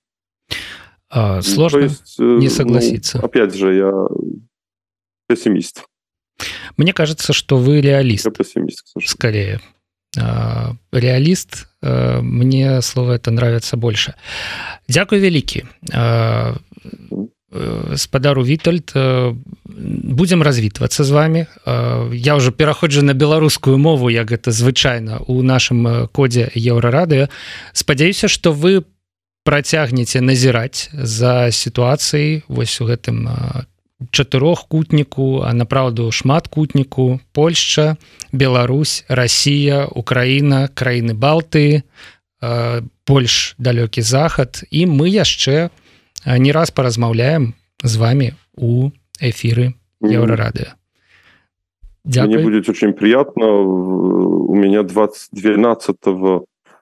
А, 1.10 1.42
сложно 1.42 1.80
ну, 1.80 1.86
есть, 1.86 2.20
э, 2.20 2.24
не 2.24 2.50
согласиться. 2.50 3.20
Ну, 3.20 3.26
опять 3.26 3.54
же, 3.56 3.76
я 3.76 3.92
пессимист. 5.28 5.86
Мне 6.78 6.94
кажется, 6.94 7.34
что 7.34 7.58
вы 7.58 7.82
реалист. 7.82 8.26
Я 8.26 8.32
пессимист, 8.32 8.94
скорее. 9.06 9.60
А, 10.20 10.74
реалист, 10.92 11.68
мне 11.84 12.82
слово 12.82 13.14
это 13.14 13.32
нравится 13.32 13.78
больше. 13.78 14.14
Дякую 14.88 15.22
вялікі 15.22 15.64
спадару 17.96 18.44
вітальд 18.44 18.94
будзем 20.04 20.42
развітвацца 20.42 21.04
з 21.04 21.10
вами. 21.10 21.48
Я 22.14 22.36
уже 22.36 22.52
пераходжу 22.52 23.02
на 23.02 23.14
беларускую 23.14 23.78
мову 23.78 24.10
як 24.10 24.32
гэта 24.32 24.52
звычайна 24.52 25.20
у 25.28 25.44
нашым 25.44 26.08
кодзе 26.12 26.50
еўрарадыо 26.56 27.30
спадзяюся 27.74 28.28
что 28.28 28.54
вы 28.54 28.84
працягнеце 29.44 30.22
назіраць 30.22 30.90
за 30.94 31.52
сітуацыяй 31.52 32.44
вось 32.48 32.82
у 32.82 32.86
гэтым 32.86 33.30
чатырохкутніку 34.12 35.44
а 35.46 35.54
направду 35.54 36.12
шматкутніку 36.12 37.20
Польшча 37.32 37.98
Беларусь 38.32 39.06
Россия 39.08 39.86
Украіна 39.86 40.68
краіны 40.74 41.14
балты 41.14 41.84
больш 43.08 43.56
далёкі 43.58 44.02
захад. 44.02 44.64
І 44.72 44.86
мы 44.86 45.08
яшчэ 45.08 45.70
у 45.70 45.72
не 46.26 46.52
раз 46.52 46.72
поразмаўляем 46.72 47.54
з 47.84 47.98
вами 47.98 48.36
у 48.56 48.92
эфиры 49.20 49.74
еврорадио 50.02 50.76
Мне 52.06 52.40
будет 52.40 52.70
очень 52.70 52.94
приятно 52.94 53.46
у 53.46 54.56
меня 54.56 54.84
20 54.84 55.30
12 55.32 55.98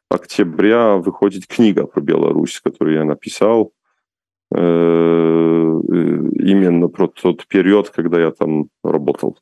октября 0.09 0.95
выходит 0.95 1.47
книга 1.47 1.85
про 1.85 2.01
Беларусь 2.01 2.59
которую 2.59 2.97
я 2.97 3.03
написал. 3.03 3.61
э, 3.61 3.80
именно 6.43 6.87
про 6.89 7.07
тот 7.07 7.47
период 7.47 7.89
когда 7.89 8.19
я 8.19 8.31
там 8.31 8.67
работал. 8.83 9.37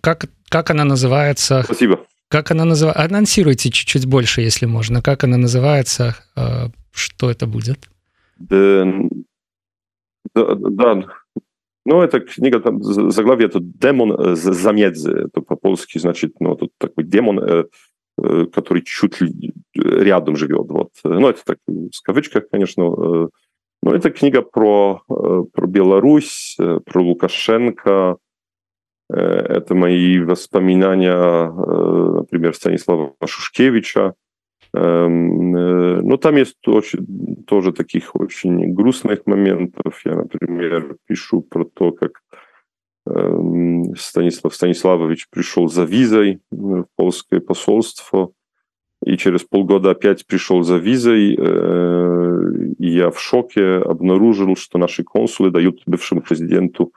Как 0.00 0.26
как 0.48 0.70
она 0.70 0.84
называется? 0.84 1.62
Спасибо. 1.64 2.00
Как 2.28 2.50
она 2.50 2.64
называется 2.64 3.04
анонсируйте 3.04 3.70
чуть-чуть 3.70 4.06
больше 4.06 4.40
если 4.40 4.66
можно. 4.66 5.02
Как 5.02 5.24
она 5.24 5.36
называется? 5.36 6.16
Что 6.92 7.30
это 7.30 7.46
будет? 7.46 7.88
Да, 8.38 8.84
да, 10.34 11.04
ну, 11.86 12.00
эта 12.00 12.20
книга, 12.20 12.60
там, 12.60 12.82
заглавие 12.82 13.46
это 13.46 13.60
«Демон 13.60 14.36
замедзи», 14.36 15.26
это 15.26 15.42
по-польски 15.42 15.98
значит, 15.98 16.40
ну, 16.40 16.56
тут 16.56 16.72
такой 16.78 17.04
демон, 17.04 17.38
э, 17.38 17.44
э, 17.44 17.64
который 18.16 18.82
чуть 18.82 19.20
ли 19.20 19.52
рядом 19.74 20.36
живет, 20.36 20.66
вот. 20.68 20.90
Ну, 21.04 21.28
это 21.28 21.44
так, 21.44 21.58
в 21.66 22.02
кавычках, 22.02 22.48
конечно, 22.50 22.82
э, 22.82 23.28
но 23.82 23.94
это 23.94 24.10
книга 24.10 24.42
про, 24.42 25.02
про 25.06 25.66
Беларусь, 25.66 26.56
про 26.56 27.02
Лукашенко, 27.02 28.16
это 29.10 29.74
мои 29.74 30.18
воспоминания, 30.20 31.50
например, 31.50 32.54
Станислава 32.54 33.12
Шушкевича, 33.26 34.14
Эм, 34.74 35.54
э, 35.56 36.00
но 36.02 36.16
там 36.16 36.36
есть 36.36 36.66
очень, 36.66 37.44
тоже 37.46 37.72
таких 37.72 38.16
очень 38.16 38.74
грустных 38.74 39.24
моментов. 39.26 40.00
Я, 40.04 40.16
например, 40.16 40.96
пишу 41.06 41.42
про 41.42 41.64
то, 41.64 41.92
как 41.92 42.20
Станислав 43.06 44.54
Станиславович 44.54 45.28
пришел 45.30 45.68
за 45.68 45.84
визой 45.84 46.40
в 46.50 46.86
польское 46.96 47.40
посольство, 47.40 48.30
и 49.04 49.18
через 49.18 49.42
полгода 49.42 49.90
опять 49.90 50.26
пришел 50.26 50.62
за 50.62 50.78
визой, 50.78 51.36
э, 51.36 52.72
и 52.78 52.88
я 52.88 53.10
в 53.10 53.20
шоке 53.20 53.76
обнаружил, 53.76 54.56
что 54.56 54.78
наши 54.78 55.04
консулы 55.04 55.50
дают 55.50 55.82
бывшему 55.84 56.22
президенту 56.22 56.92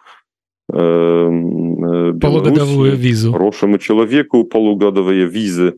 эм, 0.72 2.14
Беларуси, 2.18 2.20
полугодовую 2.22 2.96
визу. 2.96 3.34
Хорошему 3.34 3.78
человеку 3.78 4.46
полугодовые 4.46 5.26
визы 5.26 5.78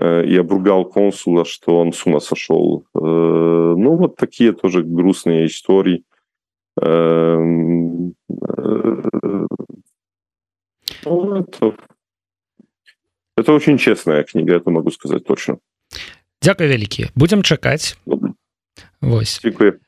Э, 0.00 0.24
и 0.24 0.36
обругал 0.36 0.84
консула, 0.84 1.44
что 1.44 1.78
он 1.80 1.92
с 1.92 2.06
ума 2.06 2.20
сошел. 2.20 2.84
Э, 2.94 2.98
ну, 3.00 3.96
вот 3.96 4.16
такие 4.16 4.52
тоже 4.52 4.82
грустные 4.82 5.46
истории. 5.46 6.04
Эм, 6.82 8.14
э, 8.30 9.46
это, 11.04 11.74
это 13.36 13.52
очень 13.52 13.78
честная 13.78 14.24
книга, 14.24 14.56
это 14.56 14.70
могу 14.70 14.90
сказать 14.90 15.24
точно. 15.24 15.58
Дякую 16.42 16.68
вялікі 16.68 17.08
будем 17.14 17.42
чакаць 17.42 17.98
Вось 19.00 19.40
Дякую. 19.44 19.80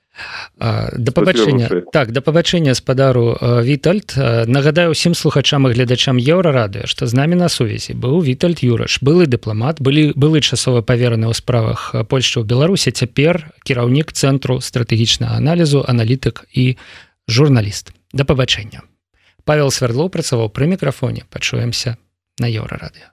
Да 0.58 1.12
пабачэння 1.12 1.68
так 1.92 2.12
да 2.12 2.20
пабачэння 2.20 2.74
спадару 2.74 3.38
вітальд 3.40 4.14
нагадаю 4.46 4.92
усім 4.92 5.14
слухачам 5.14 5.68
і 5.68 5.72
гледачам 5.72 6.18
еўрарадыо 6.18 6.86
што 6.86 7.06
з 7.06 7.14
намі 7.14 7.36
на 7.40 7.48
сувязі 7.48 7.94
быў 7.94 8.20
вітальд 8.24 8.62
юраш 8.62 9.00
былы 9.00 9.26
дыпламат 9.26 9.80
былі 9.80 10.12
былы 10.14 10.40
часова 10.40 10.82
павераны 10.82 11.30
ў 11.30 11.34
справах 11.34 11.94
польшчы 12.08 12.40
ў 12.40 12.44
беларусе 12.44 12.90
цяпер 12.92 13.50
кіраўнік 13.64 14.12
цэнтру 14.12 14.60
стратэгічнага 14.60 15.36
аналізу 15.36 15.84
аналітык 15.86 16.44
і 16.52 16.76
журналіст. 17.28 17.92
Да 18.12 18.24
пабачэння 18.24 18.82
павел 19.44 19.70
свердлоў 19.74 20.10
працаваў 20.14 20.50
пры 20.54 20.66
мікрафоне. 20.70 21.24
Пачуемся 21.30 21.96
на 22.38 22.46
еўрарадыо 22.46 23.10